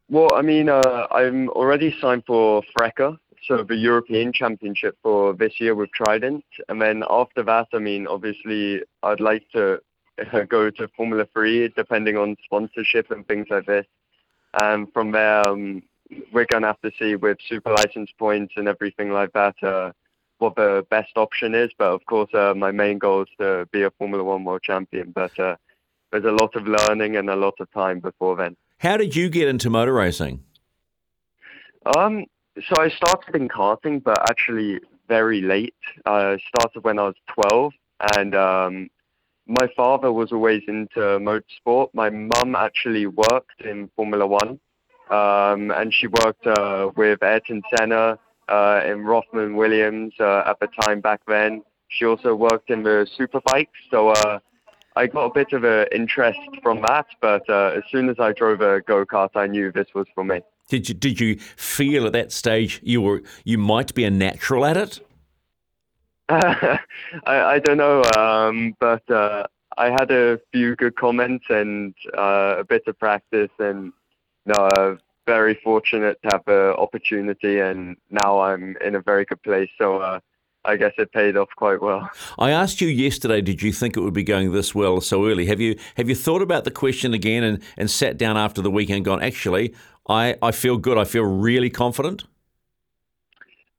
Well, 0.08 0.34
I 0.34 0.42
mean, 0.42 0.68
uh, 0.68 1.06
I'm 1.12 1.48
already 1.50 1.96
signed 2.00 2.24
for 2.26 2.62
FRECA, 2.76 3.16
so 3.46 3.62
the 3.62 3.76
European 3.76 4.32
Championship 4.32 4.98
for 5.02 5.32
this 5.32 5.60
year 5.60 5.74
with 5.74 5.90
Trident, 5.92 6.44
and 6.68 6.82
then 6.82 7.04
after 7.08 7.42
that, 7.44 7.68
I 7.72 7.78
mean, 7.78 8.06
obviously, 8.08 8.82
I'd 9.04 9.20
like 9.20 9.44
to 9.52 9.80
go 10.48 10.70
to 10.70 10.88
Formula 10.96 11.26
Three, 11.32 11.68
depending 11.68 12.16
on 12.16 12.36
sponsorship 12.44 13.10
and 13.10 13.26
things 13.26 13.46
like 13.50 13.66
this. 13.66 13.86
And 14.60 14.92
from 14.92 15.12
there, 15.12 15.46
um, 15.46 15.82
we're 16.32 16.46
going 16.46 16.62
to 16.62 16.68
have 16.68 16.80
to 16.82 16.90
see 16.98 17.14
with 17.16 17.38
super 17.48 17.70
license 17.70 18.10
points 18.18 18.54
and 18.56 18.66
everything 18.66 19.12
like 19.12 19.32
that 19.32 19.54
uh, 19.62 19.92
what 20.38 20.56
the 20.56 20.84
best 20.90 21.12
option 21.16 21.54
is. 21.54 21.70
But 21.78 21.92
of 21.92 22.04
course, 22.06 22.32
uh, 22.34 22.54
my 22.56 22.72
main 22.72 22.98
goal 22.98 23.22
is 23.22 23.28
to 23.38 23.68
be 23.72 23.82
a 23.82 23.90
Formula 23.92 24.24
One 24.24 24.44
world 24.44 24.62
champion. 24.62 25.12
But 25.12 25.38
uh, 25.38 25.56
there's 26.10 26.24
a 26.24 26.32
lot 26.32 26.56
of 26.56 26.66
learning 26.66 27.16
and 27.16 27.30
a 27.30 27.36
lot 27.36 27.54
of 27.60 27.70
time 27.72 28.00
before 28.00 28.36
then. 28.36 28.56
How 28.78 28.96
did 28.96 29.14
you 29.14 29.28
get 29.28 29.46
into 29.46 29.70
motor 29.70 29.92
racing? 29.92 30.42
Um, 31.96 32.26
so 32.68 32.80
I 32.80 32.88
started 32.88 33.34
in 33.34 33.48
karting, 33.48 34.02
but 34.02 34.18
actually 34.28 34.80
very 35.08 35.40
late. 35.40 35.74
I 36.06 36.38
started 36.48 36.84
when 36.84 36.98
I 36.98 37.04
was 37.04 37.14
12, 37.28 37.72
and 38.16 38.34
um, 38.34 38.90
my 39.50 39.68
father 39.76 40.12
was 40.12 40.30
always 40.30 40.62
into 40.68 41.00
motorsport. 41.00 41.88
My 41.92 42.08
mum 42.08 42.54
actually 42.54 43.06
worked 43.06 43.60
in 43.60 43.90
Formula 43.96 44.26
One, 44.26 44.60
um, 45.10 45.72
and 45.72 45.92
she 45.92 46.06
worked 46.06 46.46
uh, 46.46 46.90
with 46.96 47.20
Ayrton 47.22 47.60
Senna 47.74 48.16
uh, 48.48 48.82
in 48.86 49.04
Rothman 49.04 49.56
Williams 49.56 50.14
uh, 50.20 50.44
at 50.46 50.60
the 50.60 50.68
time 50.82 51.00
back 51.00 51.20
then. 51.26 51.62
She 51.88 52.06
also 52.06 52.36
worked 52.36 52.70
in 52.70 52.84
the 52.84 53.08
superbikes, 53.18 53.66
so 53.90 54.10
uh, 54.10 54.38
I 54.94 55.08
got 55.08 55.24
a 55.24 55.34
bit 55.34 55.52
of 55.52 55.64
an 55.64 55.88
interest 55.90 56.38
from 56.62 56.80
that. 56.82 57.06
But 57.20 57.48
uh, 57.50 57.72
as 57.76 57.82
soon 57.90 58.08
as 58.08 58.20
I 58.20 58.32
drove 58.32 58.60
a 58.60 58.80
go 58.82 59.04
kart, 59.04 59.30
I 59.34 59.48
knew 59.48 59.72
this 59.72 59.88
was 59.94 60.06
for 60.14 60.22
me. 60.22 60.42
Did 60.68 60.88
you 60.88 60.94
did 60.94 61.18
you 61.18 61.36
feel 61.56 62.06
at 62.06 62.12
that 62.12 62.30
stage 62.30 62.80
you 62.84 63.02
were 63.02 63.22
you 63.42 63.58
might 63.58 63.92
be 63.94 64.04
a 64.04 64.10
natural 64.10 64.64
at 64.64 64.76
it? 64.76 65.00
I, 67.26 67.40
I 67.54 67.58
don't 67.58 67.78
know, 67.78 68.04
um, 68.16 68.76
but 68.78 69.08
uh, 69.10 69.46
I 69.76 69.86
had 69.90 70.12
a 70.12 70.38
few 70.52 70.76
good 70.76 70.94
comments 70.94 71.44
and 71.48 71.92
uh, 72.16 72.56
a 72.58 72.64
bit 72.64 72.84
of 72.86 72.98
practice, 72.98 73.50
and 73.58 73.92
no, 74.46 74.54
uh, 74.54 74.96
very 75.26 75.58
fortunate 75.64 76.20
to 76.22 76.28
have 76.30 76.42
the 76.46 76.76
opportunity, 76.76 77.58
and 77.58 77.96
now 78.10 78.40
I'm 78.40 78.76
in 78.84 78.94
a 78.94 79.00
very 79.00 79.24
good 79.24 79.42
place. 79.42 79.70
So. 79.78 79.98
Uh, 79.98 80.20
I 80.62 80.76
guess 80.76 80.92
it 80.98 81.10
paid 81.12 81.38
off 81.38 81.48
quite 81.56 81.80
well. 81.80 82.10
I 82.38 82.50
asked 82.50 82.82
you 82.82 82.88
yesterday, 82.88 83.40
did 83.40 83.62
you 83.62 83.72
think 83.72 83.96
it 83.96 84.00
would 84.00 84.12
be 84.12 84.22
going 84.22 84.52
this 84.52 84.74
well 84.74 85.00
so 85.00 85.26
early? 85.26 85.46
Have 85.46 85.58
you 85.58 85.78
have 85.96 86.06
you 86.10 86.14
thought 86.14 86.42
about 86.42 86.64
the 86.64 86.70
question 86.70 87.14
again 87.14 87.42
and, 87.42 87.62
and 87.78 87.90
sat 87.90 88.18
down 88.18 88.36
after 88.36 88.60
the 88.60 88.70
weekend 88.70 89.06
gone, 89.06 89.22
actually, 89.22 89.74
I, 90.06 90.36
I 90.42 90.50
feel 90.50 90.76
good, 90.76 90.98
I 90.98 91.04
feel 91.04 91.24
really 91.24 91.70
confident? 91.70 92.24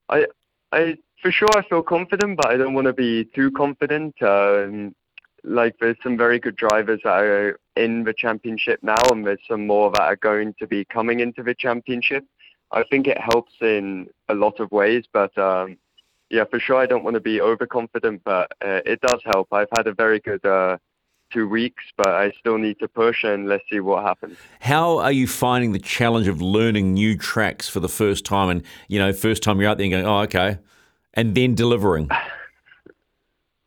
I 0.09 0.25
I 0.71 0.97
for 1.21 1.31
sure 1.31 1.49
I 1.55 1.61
feel 1.63 1.83
confident, 1.83 2.37
but 2.37 2.47
I 2.47 2.57
don't 2.57 2.73
want 2.73 2.87
to 2.87 2.93
be 2.93 3.25
too 3.25 3.51
confident. 3.51 4.21
Um, 4.21 4.95
like 5.43 5.75
there's 5.79 5.97
some 6.03 6.17
very 6.17 6.39
good 6.39 6.55
drivers 6.55 7.01
that 7.03 7.19
are 7.23 7.59
in 7.75 8.03
the 8.03 8.13
championship 8.13 8.79
now, 8.81 9.01
and 9.11 9.25
there's 9.25 9.39
some 9.47 9.65
more 9.65 9.91
that 9.91 10.01
are 10.01 10.15
going 10.15 10.53
to 10.59 10.67
be 10.67 10.85
coming 10.85 11.19
into 11.19 11.43
the 11.43 11.55
championship. 11.55 12.25
I 12.71 12.83
think 12.83 13.07
it 13.07 13.19
helps 13.19 13.53
in 13.61 14.07
a 14.29 14.35
lot 14.35 14.59
of 14.59 14.71
ways, 14.71 15.05
but 15.11 15.35
um, 15.37 15.77
yeah, 16.29 16.45
for 16.45 16.59
sure 16.59 16.77
I 16.77 16.85
don't 16.85 17.03
want 17.03 17.15
to 17.15 17.21
be 17.21 17.41
overconfident, 17.41 18.21
but 18.23 18.51
uh, 18.63 18.81
it 18.85 19.01
does 19.01 19.19
help. 19.25 19.47
I've 19.51 19.67
had 19.75 19.87
a 19.87 19.93
very 19.93 20.19
good 20.19 20.45
uh, 20.45 20.77
two 21.31 21.47
weeks, 21.49 21.83
but 21.97 22.09
I 22.09 22.31
still 22.39 22.57
need 22.57 22.79
to 22.79 22.87
push, 22.87 23.23
and 23.23 23.47
let's 23.47 23.63
see 23.69 23.79
what 23.79 24.03
happens. 24.03 24.37
How 24.61 24.99
are 24.99 25.11
you 25.11 25.27
finding 25.27 25.71
the 25.71 25.79
challenge 25.79 26.27
of 26.27 26.41
learning 26.41 26.93
new 26.93 27.17
tracks 27.17 27.67
for 27.67 27.79
the 27.79 27.89
first 27.89 28.25
time, 28.25 28.49
and 28.49 28.63
you 28.87 28.99
know, 28.99 29.11
first 29.11 29.43
time 29.43 29.59
you're 29.59 29.69
out 29.69 29.77
there 29.77 29.85
and 29.85 29.91
going, 29.91 30.05
oh, 30.05 30.19
okay, 30.21 30.59
and 31.13 31.35
then 31.35 31.55
delivering? 31.55 32.09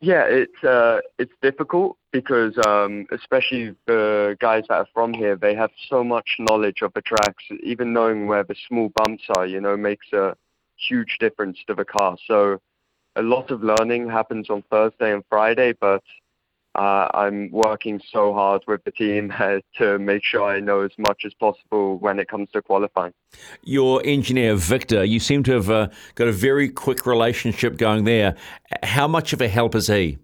Yeah, 0.01 0.25
it's 0.25 0.63
uh, 0.63 0.99
it's 1.17 1.33
difficult 1.41 1.97
because 2.11 2.57
um, 2.67 3.07
especially 3.11 3.75
the 3.87 4.37
guys 4.39 4.65
that 4.69 4.75
are 4.75 4.87
from 4.93 5.13
here, 5.13 5.35
they 5.35 5.55
have 5.55 5.71
so 5.89 6.03
much 6.03 6.35
knowledge 6.37 6.81
of 6.81 6.93
the 6.93 7.01
tracks. 7.01 7.43
Even 7.63 7.93
knowing 7.93 8.27
where 8.27 8.43
the 8.43 8.55
small 8.67 8.89
bumps 8.89 9.23
are, 9.35 9.47
you 9.47 9.59
know, 9.61 9.75
makes 9.75 10.11
a 10.13 10.35
huge 10.75 11.17
difference 11.19 11.57
to 11.67 11.73
the 11.73 11.85
car. 11.85 12.17
So 12.27 12.59
a 13.15 13.21
lot 13.21 13.49
of 13.51 13.63
learning 13.63 14.09
happens 14.09 14.49
on 14.49 14.63
Thursday 14.69 15.13
and 15.13 15.23
Friday, 15.29 15.73
but 15.79 16.03
uh, 16.75 17.07
I'm 17.13 17.49
working 17.51 18.01
so 18.11 18.33
hard 18.33 18.63
with 18.67 18.83
the 18.83 18.91
team 18.91 19.33
to 19.77 19.99
make 19.99 20.23
sure 20.23 20.43
I 20.43 20.59
know 20.59 20.81
as 20.81 20.91
much 20.97 21.23
as 21.25 21.33
possible 21.33 21.97
when 21.97 22.19
it 22.19 22.27
comes 22.27 22.49
to 22.51 22.61
qualifying. 22.61 23.13
Your 23.63 24.01
engineer, 24.05 24.55
Victor, 24.55 25.03
you 25.03 25.19
seem 25.19 25.43
to 25.43 25.53
have 25.53 25.69
uh, 25.69 25.87
got 26.15 26.27
a 26.27 26.31
very 26.31 26.69
quick 26.69 27.05
relationship 27.05 27.77
going 27.77 28.03
there. 28.03 28.35
How 28.83 29.07
much 29.07 29.33
of 29.33 29.41
a 29.41 29.47
help 29.47 29.75
is 29.75 29.87
he? 29.87 30.17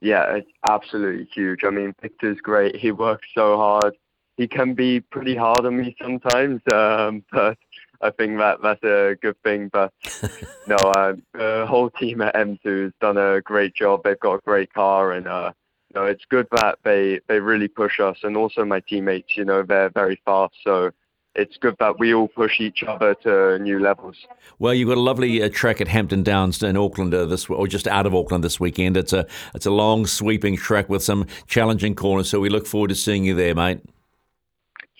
Yeah, 0.00 0.34
it's 0.34 0.50
absolutely 0.68 1.28
huge. 1.32 1.60
I 1.64 1.70
mean, 1.70 1.94
Victor's 2.00 2.40
great. 2.40 2.74
He 2.74 2.90
works 2.90 3.28
so 3.34 3.56
hard. 3.56 3.94
He 4.36 4.48
can 4.48 4.74
be 4.74 5.00
pretty 5.00 5.36
hard 5.36 5.64
on 5.64 5.76
me 5.76 5.94
sometimes, 6.02 6.60
um, 6.72 7.22
but 7.32 7.58
I 8.02 8.10
think 8.10 8.38
that 8.38 8.62
that's 8.62 8.82
a 8.82 9.16
good 9.20 9.36
thing. 9.42 9.70
But 9.72 9.92
no, 10.66 10.76
uh, 10.76 11.14
the 11.32 11.66
whole 11.68 11.90
team 11.90 12.20
at 12.20 12.34
M2 12.34 12.84
has 12.84 12.92
done 13.00 13.16
a 13.16 13.40
great 13.40 13.74
job. 13.74 14.02
They've 14.04 14.18
got 14.18 14.34
a 14.34 14.40
great 14.44 14.72
car, 14.72 15.12
and 15.12 15.26
uh, 15.26 15.52
you 15.94 16.00
know, 16.00 16.06
it's 16.06 16.24
good 16.28 16.48
that 16.52 16.78
they 16.84 17.20
they 17.28 17.40
really 17.40 17.68
push 17.68 18.00
us, 18.00 18.18
and 18.22 18.36
also 18.36 18.64
my 18.64 18.80
teammates. 18.80 19.36
You 19.36 19.44
know, 19.44 19.62
they're 19.62 19.90
very 19.90 20.20
fast, 20.24 20.54
so 20.64 20.90
it's 21.34 21.56
good 21.56 21.76
that 21.78 21.98
we 21.98 22.12
all 22.12 22.28
push 22.28 22.60
each 22.60 22.82
other 22.82 23.14
to 23.14 23.58
new 23.58 23.78
levels. 23.78 24.26
Well, 24.58 24.74
you've 24.74 24.88
got 24.88 24.98
a 24.98 25.00
lovely 25.00 25.42
uh, 25.42 25.48
track 25.50 25.80
at 25.80 25.88
Hampton 25.88 26.22
Downs 26.22 26.62
in 26.62 26.76
Auckland 26.76 27.14
uh, 27.14 27.24
this, 27.24 27.48
or 27.48 27.66
just 27.66 27.86
out 27.86 28.06
of 28.06 28.14
Auckland 28.14 28.44
this 28.44 28.60
weekend. 28.60 28.96
It's 28.96 29.12
a 29.12 29.26
it's 29.54 29.66
a 29.66 29.70
long 29.70 30.06
sweeping 30.06 30.56
track 30.56 30.88
with 30.88 31.02
some 31.02 31.26
challenging 31.46 31.94
corners, 31.94 32.28
so 32.28 32.40
we 32.40 32.48
look 32.48 32.66
forward 32.66 32.88
to 32.88 32.94
seeing 32.94 33.24
you 33.24 33.34
there, 33.34 33.54
mate. 33.54 33.80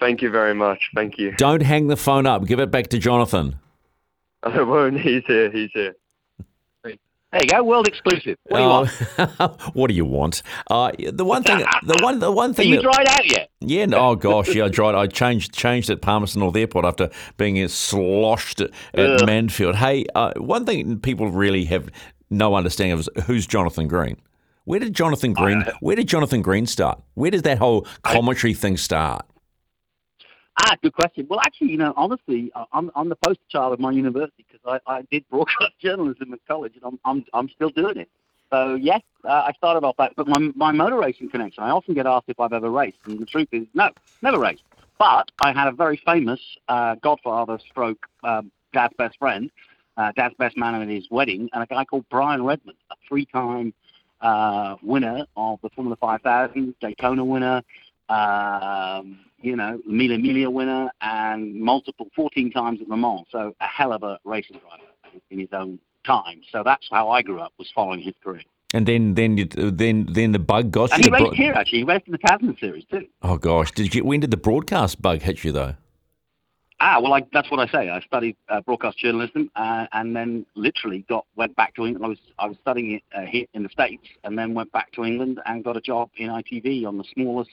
Thank 0.02 0.20
you 0.20 0.30
very 0.30 0.52
much. 0.52 0.90
Thank 0.96 1.16
you. 1.16 1.30
Don't 1.36 1.62
hang 1.62 1.86
the 1.86 1.96
phone 1.96 2.26
up. 2.26 2.44
Give 2.44 2.58
it 2.58 2.72
back 2.72 2.88
to 2.88 2.98
Jonathan. 2.98 3.60
I 4.42 4.60
won't. 4.60 4.98
He's 4.98 5.22
here. 5.26 5.48
He's 5.48 5.70
here. 5.72 5.94
There 6.84 7.40
you 7.40 7.48
go, 7.48 7.62
world 7.62 7.86
exclusive. 7.86 8.36
What 8.48 8.58
do 8.58 8.62
you 8.62 8.68
want? 8.68 8.90
what 9.74 9.88
do 9.88 9.94
you 9.94 10.04
want? 10.04 10.42
Uh, 10.68 10.90
the 10.98 11.24
one 11.24 11.44
thing, 11.44 11.64
the 11.84 11.98
one, 12.02 12.18
the 12.18 12.32
one 12.32 12.52
thing. 12.52 12.66
Are 12.66 12.68
you 12.70 12.76
that, 12.76 12.82
dried 12.82 13.08
out 13.08 13.26
yet? 13.26 13.48
Yeah. 13.60 13.86
No, 13.86 14.10
oh 14.10 14.16
gosh, 14.16 14.54
yeah, 14.54 14.64
I 14.64 14.68
dried. 14.68 14.96
I 14.96 15.06
changed 15.06 15.54
changed 15.54 15.88
at 15.88 16.02
Palmerston 16.02 16.40
North 16.40 16.56
Airport 16.56 16.84
after 16.84 17.08
being 17.38 17.66
sloshed 17.68 18.60
at, 18.60 18.70
at 18.92 19.20
Manfield. 19.20 19.76
Hey, 19.76 20.04
uh, 20.14 20.34
one 20.36 20.66
thing 20.66 20.98
people 20.98 21.30
really 21.30 21.64
have 21.66 21.88
no 22.28 22.54
understanding 22.54 22.92
of 22.92 23.00
is 23.00 23.08
who's 23.24 23.46
Jonathan 23.46 23.88
Green. 23.88 24.18
Where 24.64 24.80
did 24.80 24.92
Jonathan 24.92 25.32
Green? 25.32 25.64
Where 25.80 25.96
did 25.96 26.08
Jonathan 26.08 26.42
Green 26.42 26.66
start? 26.66 27.00
Where 27.14 27.30
did 27.30 27.44
that 27.44 27.58
whole 27.58 27.86
commentary 28.02 28.52
thing 28.52 28.76
start? 28.76 29.24
Ah, 30.64 30.76
good 30.80 30.92
question. 30.92 31.26
Well, 31.28 31.40
actually, 31.40 31.72
you 31.72 31.76
know, 31.76 31.92
honestly, 31.96 32.52
I'm, 32.72 32.90
I'm 32.94 33.08
the 33.08 33.16
poster 33.16 33.42
child 33.48 33.72
of 33.72 33.80
my 33.80 33.90
university 33.90 34.46
because 34.48 34.80
I, 34.86 34.98
I 34.98 35.02
did 35.10 35.28
broadcast 35.30 35.72
journalism 35.80 36.32
at 36.32 36.38
college, 36.46 36.74
and 36.76 36.84
I'm, 36.84 37.00
I'm, 37.04 37.24
I'm 37.34 37.48
still 37.48 37.70
doing 37.70 37.96
it. 37.96 38.08
So, 38.52 38.76
yes, 38.76 39.00
uh, 39.24 39.44
I 39.46 39.52
started 39.54 39.84
off 39.84 39.96
that. 39.96 40.12
But 40.14 40.28
my, 40.28 40.38
my 40.54 40.70
motor 40.70 40.96
racing 40.96 41.30
connection, 41.30 41.64
I 41.64 41.70
often 41.70 41.94
get 41.94 42.06
asked 42.06 42.26
if 42.28 42.38
I've 42.38 42.52
ever 42.52 42.70
raced, 42.70 42.98
and 43.06 43.18
the 43.18 43.26
truth 43.26 43.48
is, 43.50 43.66
no, 43.74 43.90
never 44.20 44.38
raced. 44.38 44.62
But 44.98 45.32
I 45.40 45.52
had 45.52 45.66
a 45.66 45.72
very 45.72 46.00
famous 46.06 46.40
uh, 46.68 46.94
godfather 46.96 47.58
stroke 47.58 48.06
um, 48.22 48.52
dad's 48.72 48.94
best 48.96 49.18
friend, 49.18 49.50
uh, 49.96 50.12
dad's 50.14 50.34
best 50.36 50.56
man 50.56 50.80
at 50.80 50.86
his 50.86 51.10
wedding, 51.10 51.50
and 51.52 51.62
a 51.62 51.66
guy 51.66 51.84
called 51.84 52.04
Brian 52.08 52.44
Redman, 52.44 52.76
a 52.92 52.94
three-time 53.08 53.74
uh, 54.20 54.76
winner 54.80 55.26
of 55.36 55.58
the 55.62 55.70
Formula 55.70 55.96
5000, 55.96 56.74
Daytona 56.80 57.24
winner, 57.24 57.62
um, 58.08 59.18
you 59.40 59.56
know, 59.56 59.80
Mille 59.86 60.18
Miglia 60.18 60.52
winner 60.52 60.90
and 61.00 61.54
multiple 61.54 62.08
14 62.14 62.50
times 62.50 62.80
at 62.80 62.88
Le 62.88 62.96
Mans. 62.96 63.26
So 63.30 63.54
a 63.60 63.66
hell 63.66 63.92
of 63.92 64.02
a 64.02 64.18
racing 64.24 64.58
driver 64.58 65.20
in 65.30 65.38
his 65.38 65.48
own 65.52 65.78
time. 66.04 66.40
So 66.50 66.62
that's 66.64 66.86
how 66.90 67.10
I 67.10 67.22
grew 67.22 67.40
up, 67.40 67.52
was 67.58 67.70
following 67.74 68.00
his 68.00 68.14
career. 68.22 68.42
And 68.74 68.86
then, 68.86 69.14
then, 69.14 69.36
you, 69.36 69.44
then, 69.44 70.06
then 70.10 70.32
the 70.32 70.38
bug 70.38 70.70
got 70.70 70.92
And 70.92 71.04
you. 71.04 71.10
he 71.12 71.18
to 71.18 71.24
raced 71.24 71.36
here, 71.36 71.52
actually. 71.52 71.78
He 71.78 71.84
raced 71.84 72.06
in 72.06 72.12
the 72.12 72.18
Tasman 72.18 72.56
Series, 72.58 72.84
too. 72.90 73.06
oh 73.22 73.36
gosh, 73.36 73.70
did 73.72 73.94
you? 73.94 74.04
When 74.04 74.20
did 74.20 74.30
the 74.30 74.36
broadcast 74.38 75.02
bug 75.02 75.20
hit 75.20 75.44
you 75.44 75.52
though? 75.52 75.74
Ah, 76.80 76.98
well, 77.00 77.12
I, 77.12 77.22
that's 77.32 77.48
what 77.48 77.60
I 77.60 77.70
say. 77.70 77.90
I 77.90 78.00
studied 78.00 78.34
uh, 78.48 78.60
broadcast 78.62 78.98
journalism, 78.98 79.50
uh, 79.54 79.86
and 79.92 80.16
then 80.16 80.44
literally 80.56 81.04
got 81.08 81.26
went 81.36 81.54
back 81.54 81.74
to 81.76 81.86
England. 81.86 82.04
I 82.04 82.08
was 82.08 82.18
I 82.40 82.46
was 82.46 82.56
studying 82.62 82.92
it 82.94 83.02
uh, 83.14 83.20
here 83.26 83.44
in 83.54 83.62
the 83.62 83.68
states, 83.68 84.08
and 84.24 84.36
then 84.36 84.52
went 84.54 84.72
back 84.72 84.90
to 84.92 85.04
England 85.04 85.38
and 85.46 85.62
got 85.62 85.76
a 85.76 85.80
job 85.80 86.10
in 86.16 86.28
ITV 86.30 86.84
on 86.86 86.98
the 86.98 87.04
smallest 87.12 87.50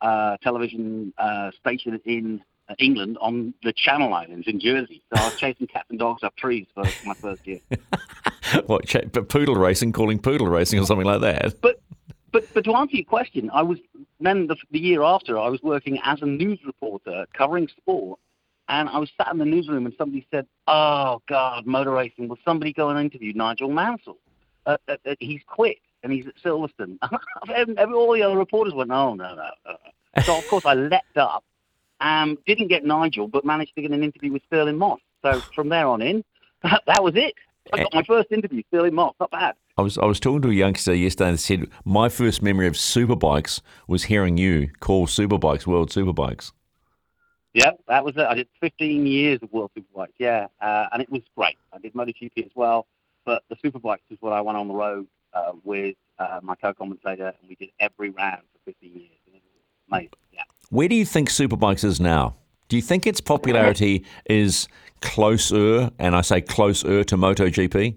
uh, 0.00 0.36
television 0.42 1.12
uh, 1.18 1.50
station 1.60 2.00
in 2.04 2.42
uh, 2.68 2.74
England 2.78 3.16
on 3.20 3.54
the 3.62 3.72
Channel 3.72 4.12
Islands 4.12 4.46
in 4.48 4.60
Jersey. 4.60 5.02
So 5.14 5.22
I 5.22 5.24
was 5.26 5.36
chasing 5.36 5.66
cats 5.66 5.86
and 5.90 5.98
dogs 5.98 6.22
up 6.22 6.36
trees 6.36 6.66
for 6.74 6.84
my 7.04 7.14
first 7.14 7.46
year. 7.46 7.60
what? 8.66 8.92
But 9.12 9.28
poodle 9.28 9.54
racing, 9.54 9.92
calling 9.92 10.18
poodle 10.18 10.48
racing, 10.48 10.80
or 10.80 10.86
something 10.86 11.06
like 11.06 11.20
that. 11.20 11.60
But 11.60 11.80
but 12.32 12.52
but 12.52 12.64
to 12.64 12.74
answer 12.74 12.96
your 12.96 13.04
question, 13.04 13.50
I 13.52 13.62
was 13.62 13.78
then 14.20 14.46
the, 14.46 14.56
the 14.70 14.78
year 14.78 15.02
after 15.02 15.38
I 15.38 15.48
was 15.48 15.62
working 15.62 15.98
as 16.04 16.22
a 16.22 16.26
news 16.26 16.58
reporter 16.66 17.26
covering 17.32 17.68
sport, 17.68 18.18
and 18.68 18.88
I 18.88 18.98
was 18.98 19.10
sat 19.16 19.32
in 19.32 19.38
the 19.38 19.44
newsroom 19.44 19.86
and 19.86 19.94
somebody 19.96 20.26
said, 20.30 20.46
"Oh 20.66 21.22
God, 21.28 21.66
motor 21.66 21.92
racing! 21.92 22.28
Will 22.28 22.38
somebody 22.44 22.72
go 22.72 22.88
and 22.88 22.98
interview 22.98 23.32
Nigel 23.32 23.70
Mansell? 23.70 24.18
Uh, 24.66 24.76
uh, 24.88 24.96
uh, 25.06 25.14
he's 25.20 25.42
quit 25.46 25.78
and 26.02 26.12
he's 26.12 26.26
at 26.26 26.34
Silverstone." 26.44 26.98
All 27.94 28.12
the 28.12 28.22
other 28.22 28.36
reporters 28.36 28.74
went, 28.74 28.90
"Oh 28.90 29.14
no, 29.14 29.34
no." 29.34 29.50
No." 30.16 30.22
So 30.22 30.38
of 30.38 30.48
course 30.48 30.66
I 30.66 30.74
leapt 30.74 31.16
up, 31.16 31.44
and 32.00 32.38
didn't 32.46 32.68
get 32.68 32.84
Nigel, 32.84 33.28
but 33.28 33.44
managed 33.44 33.74
to 33.76 33.82
get 33.82 33.90
an 33.90 34.02
interview 34.02 34.32
with 34.32 34.42
Stirling 34.46 34.78
Moss. 34.78 35.00
So 35.22 35.40
from 35.54 35.68
there 35.68 35.86
on 35.86 36.02
in, 36.02 36.24
that, 36.62 36.82
that 36.86 37.02
was 37.02 37.14
it. 37.16 37.34
I 37.72 37.82
got 37.82 37.94
my 37.94 38.02
first 38.04 38.30
interview, 38.30 38.62
Stirling 38.68 38.94
Moss. 38.94 39.14
Not 39.18 39.30
bad. 39.30 39.54
I 39.76 39.82
was 39.82 39.98
I 39.98 40.04
was 40.04 40.20
talking 40.20 40.42
to 40.42 40.48
a 40.48 40.54
youngster 40.54 40.94
yesterday 40.94 41.30
and 41.30 41.40
said 41.40 41.68
my 41.84 42.08
first 42.08 42.42
memory 42.42 42.66
of 42.66 42.74
superbikes 42.74 43.60
was 43.88 44.04
hearing 44.04 44.38
you 44.38 44.70
call 44.80 45.06
superbikes 45.06 45.66
World 45.66 45.90
Superbikes. 45.90 46.52
Yeah, 47.52 47.72
that 47.88 48.04
was 48.04 48.16
it. 48.16 48.26
I 48.26 48.34
did 48.34 48.48
15 48.60 49.06
years 49.06 49.40
of 49.42 49.50
World 49.52 49.70
Superbikes, 49.76 50.12
yeah, 50.18 50.46
uh, 50.60 50.86
and 50.92 51.02
it 51.02 51.10
was 51.10 51.22
great. 51.34 51.56
I 51.72 51.78
did 51.78 51.94
MotoGP 51.94 52.44
as 52.44 52.50
well, 52.54 52.86
but 53.24 53.42
the 53.48 53.56
Superbikes 53.56 54.00
is 54.10 54.18
what 54.20 54.34
I 54.34 54.42
went 54.42 54.58
on 54.58 54.68
the 54.68 54.74
road 54.74 55.06
uh, 55.32 55.52
with 55.64 55.96
uh, 56.18 56.40
my 56.42 56.54
co-commentator, 56.54 57.32
and 57.40 57.48
we 57.48 57.54
did 57.54 57.70
every 57.80 58.10
round 58.10 58.42
for 58.52 58.72
15 58.72 58.92
years. 58.92 59.10
And 59.90 60.02
it 60.02 60.04
was 60.04 60.08
amazing, 60.10 60.10
yeah. 60.32 60.42
Where 60.70 60.88
do 60.88 60.94
you 60.94 61.04
think 61.04 61.30
superbikes 61.30 61.84
is 61.84 62.00
now? 62.00 62.36
Do 62.68 62.76
you 62.76 62.82
think 62.82 63.06
its 63.06 63.20
popularity 63.20 64.04
is 64.28 64.68
closer, 65.00 65.90
and 65.98 66.16
I 66.16 66.20
say 66.22 66.40
closer 66.40 67.04
to 67.04 67.16
MotoGP? 67.16 67.96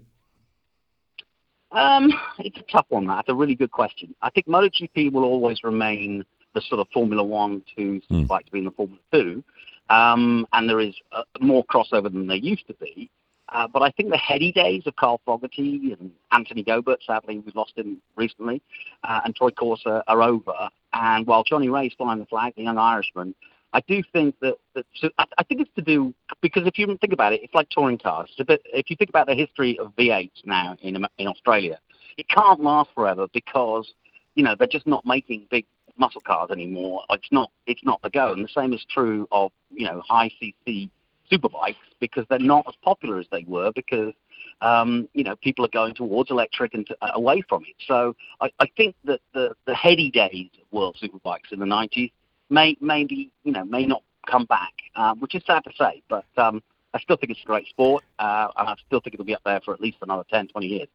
Um, 1.72 2.12
it's 2.38 2.58
a 2.58 2.62
tough 2.62 2.86
one. 2.88 3.06
That's 3.06 3.28
a 3.28 3.34
really 3.34 3.54
good 3.54 3.70
question. 3.70 4.14
I 4.22 4.30
think 4.30 4.46
MotoGP 4.46 5.12
will 5.12 5.24
always 5.24 5.62
remain 5.62 6.24
the 6.54 6.60
sort 6.60 6.80
of 6.80 6.88
Formula 6.92 7.22
One 7.22 7.62
to 7.76 8.00
Hmm. 8.10 8.24
like 8.28 8.50
being 8.50 8.64
the 8.64 8.72
Formula 8.72 9.00
Two, 9.12 9.44
um, 9.88 10.46
and 10.52 10.68
there 10.68 10.80
is 10.80 10.94
uh, 11.12 11.22
more 11.40 11.64
crossover 11.64 12.12
than 12.12 12.26
there 12.26 12.36
used 12.36 12.66
to 12.66 12.74
be. 12.74 13.10
Uh, 13.50 13.66
but 13.66 13.82
I 13.82 13.90
think 13.90 14.10
the 14.10 14.16
heady 14.16 14.52
days 14.52 14.84
of 14.86 14.94
Carl 14.96 15.20
Fogarty 15.24 15.96
and 15.98 16.12
Anthony 16.30 16.62
Gobert, 16.62 17.00
sadly 17.04 17.40
we've 17.40 17.54
lost 17.56 17.72
him 17.76 18.00
recently, 18.16 18.62
uh, 19.02 19.20
and 19.24 19.34
Troy 19.34 19.50
Corser 19.50 20.02
are 20.06 20.22
over. 20.22 20.68
And 20.92 21.26
while 21.26 21.44
Johnny 21.44 21.68
Rea's 21.68 21.92
flying 21.96 22.18
the 22.18 22.26
flag, 22.26 22.54
the 22.56 22.62
young 22.62 22.78
Irishman, 22.78 23.34
I 23.72 23.80
do 23.86 24.02
think 24.12 24.34
that, 24.40 24.56
that 24.74 24.84
so 24.96 25.10
I, 25.18 25.24
I 25.38 25.42
think 25.44 25.60
it's 25.60 25.70
to 25.76 25.82
do 25.82 26.12
because 26.40 26.66
if 26.66 26.78
you 26.78 26.86
think 27.00 27.12
about 27.12 27.32
it, 27.32 27.40
it's 27.42 27.54
like 27.54 27.68
touring 27.70 27.98
cars. 27.98 28.28
It's 28.32 28.40
a 28.40 28.44
bit, 28.44 28.62
if 28.66 28.90
you 28.90 28.96
think 28.96 29.10
about 29.10 29.26
the 29.26 29.34
history 29.34 29.78
of 29.78 29.94
V8s 29.96 30.44
now 30.44 30.76
in 30.82 31.06
in 31.18 31.26
Australia, 31.28 31.78
it 32.16 32.28
can't 32.28 32.60
last 32.60 32.90
forever 32.94 33.28
because 33.32 33.92
you 34.34 34.42
know 34.42 34.56
they're 34.58 34.66
just 34.66 34.86
not 34.86 35.06
making 35.06 35.46
big 35.50 35.66
muscle 35.96 36.20
cars 36.20 36.50
anymore. 36.50 37.04
It's 37.10 37.30
not 37.30 37.50
it's 37.66 37.84
not 37.84 38.02
the 38.02 38.10
go, 38.10 38.32
and 38.32 38.44
the 38.44 38.48
same 38.48 38.72
is 38.72 38.84
true 38.90 39.28
of 39.30 39.52
you 39.70 39.86
know 39.86 40.02
high 40.08 40.30
CC 40.42 40.90
superbikes 41.30 41.76
because 42.00 42.26
they're 42.28 42.40
not 42.40 42.64
as 42.66 42.74
popular 42.82 43.18
as 43.18 43.26
they 43.30 43.44
were 43.46 43.70
because 43.72 44.12
um, 44.60 45.08
you 45.14 45.24
know 45.24 45.36
people 45.36 45.64
are 45.64 45.68
going 45.68 45.94
towards 45.94 46.30
electric 46.30 46.74
and 46.74 46.86
to, 46.86 46.96
uh, 47.02 47.10
away 47.14 47.42
from 47.48 47.62
it. 47.62 47.74
So 47.86 48.14
I, 48.40 48.50
I 48.58 48.66
think 48.76 48.94
that 49.04 49.20
the 49.34 49.54
the 49.66 49.74
heady 49.74 50.10
days 50.10 50.50
of 50.60 50.72
world 50.72 50.96
superbikes 51.02 51.52
in 51.52 51.60
the 51.60 51.66
90s 51.66 52.12
may 52.48 52.76
maybe 52.80 53.30
you 53.44 53.52
know 53.52 53.64
may 53.64 53.86
not 53.86 54.02
come 54.26 54.44
back, 54.44 54.72
um, 54.96 55.20
which 55.20 55.34
is 55.34 55.42
sad 55.46 55.64
to 55.64 55.70
say, 55.78 56.02
but. 56.08 56.26
Um, 56.36 56.62
I 56.92 56.98
still 56.98 57.16
think 57.16 57.30
it's 57.30 57.40
a 57.42 57.46
great 57.46 57.68
sport, 57.68 58.02
uh, 58.18 58.48
and 58.56 58.68
I 58.68 58.74
still 58.84 59.00
think 59.00 59.14
it'll 59.14 59.24
be 59.24 59.34
up 59.36 59.42
there 59.44 59.60
for 59.60 59.72
at 59.72 59.80
least 59.80 59.98
another 60.02 60.24
10, 60.28 60.48
20 60.48 60.66
years. 60.66 60.88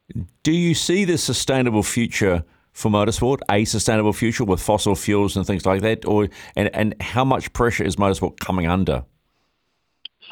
Do 0.44 0.52
you 0.52 0.74
see 0.76 1.06
the 1.06 1.18
sustainable 1.18 1.84
future 1.84 2.44
for 2.74 2.92
motorsport, 2.92 3.40
a 3.50 3.64
sustainable 3.64 4.12
future 4.12 4.44
with 4.44 4.62
fossil 4.62 4.96
fuels 4.96 5.38
and 5.38 5.48
things 5.48 5.66
like 5.66 5.82
that, 5.82 6.06
or 6.06 6.28
and, 6.58 6.70
and 6.76 7.02
how 7.02 7.24
much 7.24 7.54
pressure 7.54 7.86
is 7.86 7.96
motorsport 7.96 8.40
coming 8.42 8.68
under? 8.68 9.06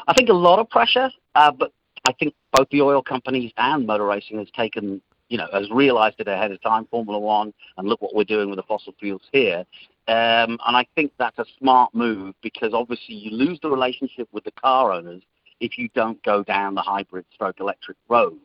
I 0.06 0.12
think 0.12 0.28
a 0.28 0.34
lot 0.34 0.58
of 0.58 0.68
pressure, 0.68 1.10
uh, 1.34 1.50
but 1.50 1.72
I 2.04 2.12
think 2.12 2.34
both 2.52 2.68
the 2.70 2.82
oil 2.82 3.02
companies 3.02 3.52
and 3.56 3.86
motor 3.86 4.04
racing 4.04 4.38
has 4.38 4.50
taken, 4.50 5.00
you 5.28 5.38
know, 5.38 5.48
has 5.52 5.70
realised 5.70 6.16
it 6.18 6.28
ahead 6.28 6.52
of 6.52 6.60
time. 6.62 6.86
Formula 6.90 7.18
One, 7.18 7.54
and 7.76 7.88
look 7.88 8.02
what 8.02 8.14
we're 8.14 8.24
doing 8.24 8.50
with 8.50 8.58
the 8.58 8.62
fossil 8.64 8.94
fuels 8.98 9.22
here. 9.32 9.64
Um, 10.06 10.58
and 10.66 10.76
I 10.76 10.86
think 10.94 11.12
that's 11.18 11.38
a 11.38 11.46
smart 11.58 11.94
move 11.94 12.34
because 12.42 12.74
obviously 12.74 13.14
you 13.14 13.30
lose 13.30 13.58
the 13.62 13.70
relationship 13.70 14.28
with 14.32 14.44
the 14.44 14.52
car 14.52 14.92
owners 14.92 15.22
if 15.60 15.78
you 15.78 15.88
don't 15.94 16.22
go 16.22 16.42
down 16.42 16.74
the 16.74 16.82
hybrid 16.82 17.24
stroke 17.32 17.60
electric 17.60 17.96
road. 18.08 18.38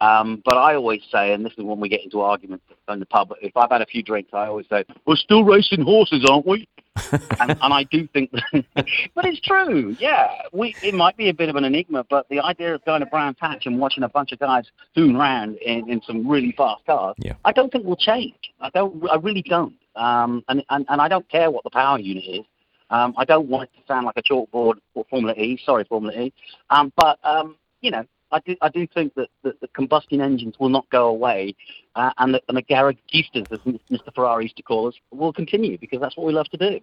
Um, 0.00 0.42
but 0.44 0.56
I 0.56 0.74
always 0.74 1.02
say, 1.10 1.32
and 1.32 1.44
this 1.44 1.52
is 1.56 1.64
when 1.64 1.80
we 1.80 1.88
get 1.88 2.04
into 2.04 2.20
arguments 2.20 2.64
in 2.88 3.00
the 3.00 3.06
pub, 3.06 3.32
if 3.40 3.56
I've 3.56 3.70
had 3.70 3.80
a 3.80 3.86
few 3.86 4.02
drinks, 4.02 4.30
I 4.34 4.46
always 4.46 4.66
say, 4.68 4.84
we're 5.06 5.16
still 5.16 5.42
racing 5.42 5.82
horses, 5.82 6.24
aren't 6.28 6.46
we? 6.46 6.68
and, 7.40 7.50
and 7.50 7.74
I 7.74 7.84
do 7.84 8.06
think, 8.08 8.30
but 8.52 9.24
it's 9.24 9.40
true. 9.40 9.96
Yeah, 9.98 10.28
we 10.52 10.74
it 10.82 10.94
might 10.94 11.16
be 11.16 11.28
a 11.28 11.34
bit 11.34 11.48
of 11.48 11.56
an 11.56 11.64
enigma, 11.64 12.06
but 12.08 12.26
the 12.30 12.40
idea 12.40 12.74
of 12.74 12.84
going 12.84 13.00
to 13.00 13.06
Brands 13.06 13.38
Hatch 13.40 13.66
and 13.66 13.78
watching 13.78 14.02
a 14.02 14.08
bunch 14.08 14.32
of 14.32 14.38
guys 14.38 14.64
zoom 14.94 15.16
around 15.16 15.56
in, 15.56 15.90
in 15.90 16.00
some 16.02 16.26
really 16.26 16.52
fast 16.52 16.86
cars, 16.86 17.14
Yeah. 17.18 17.34
I 17.44 17.52
don't 17.52 17.70
think 17.70 17.84
will 17.84 17.96
change. 17.96 18.34
I 18.60 18.70
don't. 18.70 19.08
I 19.10 19.16
really 19.16 19.42
don't. 19.42 19.74
Um, 19.94 20.42
and, 20.48 20.64
and 20.70 20.86
and 20.88 21.00
I 21.00 21.08
don't 21.08 21.28
care 21.28 21.50
what 21.50 21.64
the 21.64 21.70
power 21.70 21.98
unit 21.98 22.24
is. 22.24 22.44
Um, 22.90 23.14
I 23.16 23.24
don't 23.24 23.48
want 23.48 23.64
it 23.64 23.80
to 23.80 23.86
sound 23.86 24.06
like 24.06 24.16
a 24.16 24.22
chalkboard 24.22 24.74
for 24.94 25.04
Formula 25.10 25.34
E. 25.34 25.60
Sorry, 25.64 25.84
Formula 25.84 26.18
E. 26.18 26.32
Um, 26.70 26.92
but 26.96 27.18
um, 27.24 27.56
you 27.82 27.90
know, 27.90 28.04
I 28.32 28.40
do 28.40 28.56
I 28.60 28.68
do 28.68 28.86
think 28.86 29.14
that, 29.14 29.28
that 29.42 29.60
the 29.60 29.68
combustion 29.68 30.20
engines 30.20 30.58
will 30.58 30.68
not 30.68 30.88
go 30.90 31.06
away, 31.06 31.54
uh, 31.94 32.10
and 32.18 32.34
the, 32.34 32.42
and 32.48 32.56
the 32.56 32.62
garagistas, 32.62 33.50
as 33.52 33.58
Mr. 33.90 34.14
Ferrari 34.14 34.44
used 34.44 34.56
to 34.56 34.62
call 34.62 34.88
us, 34.88 34.94
will 35.10 35.32
continue 35.32 35.78
because 35.78 36.00
that's 36.00 36.16
what 36.16 36.26
we 36.26 36.32
love 36.32 36.48
to 36.50 36.56
do. 36.56 36.80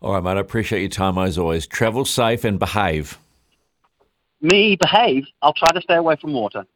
All 0.00 0.14
right, 0.14 0.22
mate. 0.22 0.36
I 0.36 0.40
appreciate 0.40 0.80
your 0.80 0.88
time 0.88 1.18
as 1.18 1.38
always. 1.38 1.66
Travel 1.66 2.04
safe 2.04 2.44
and 2.44 2.58
behave. 2.58 3.18
Me 4.40 4.76
behave. 4.76 5.24
I'll 5.40 5.52
try 5.52 5.70
to 5.70 5.80
stay 5.80 5.94
away 5.94 6.16
from 6.16 6.32
water. 6.32 6.64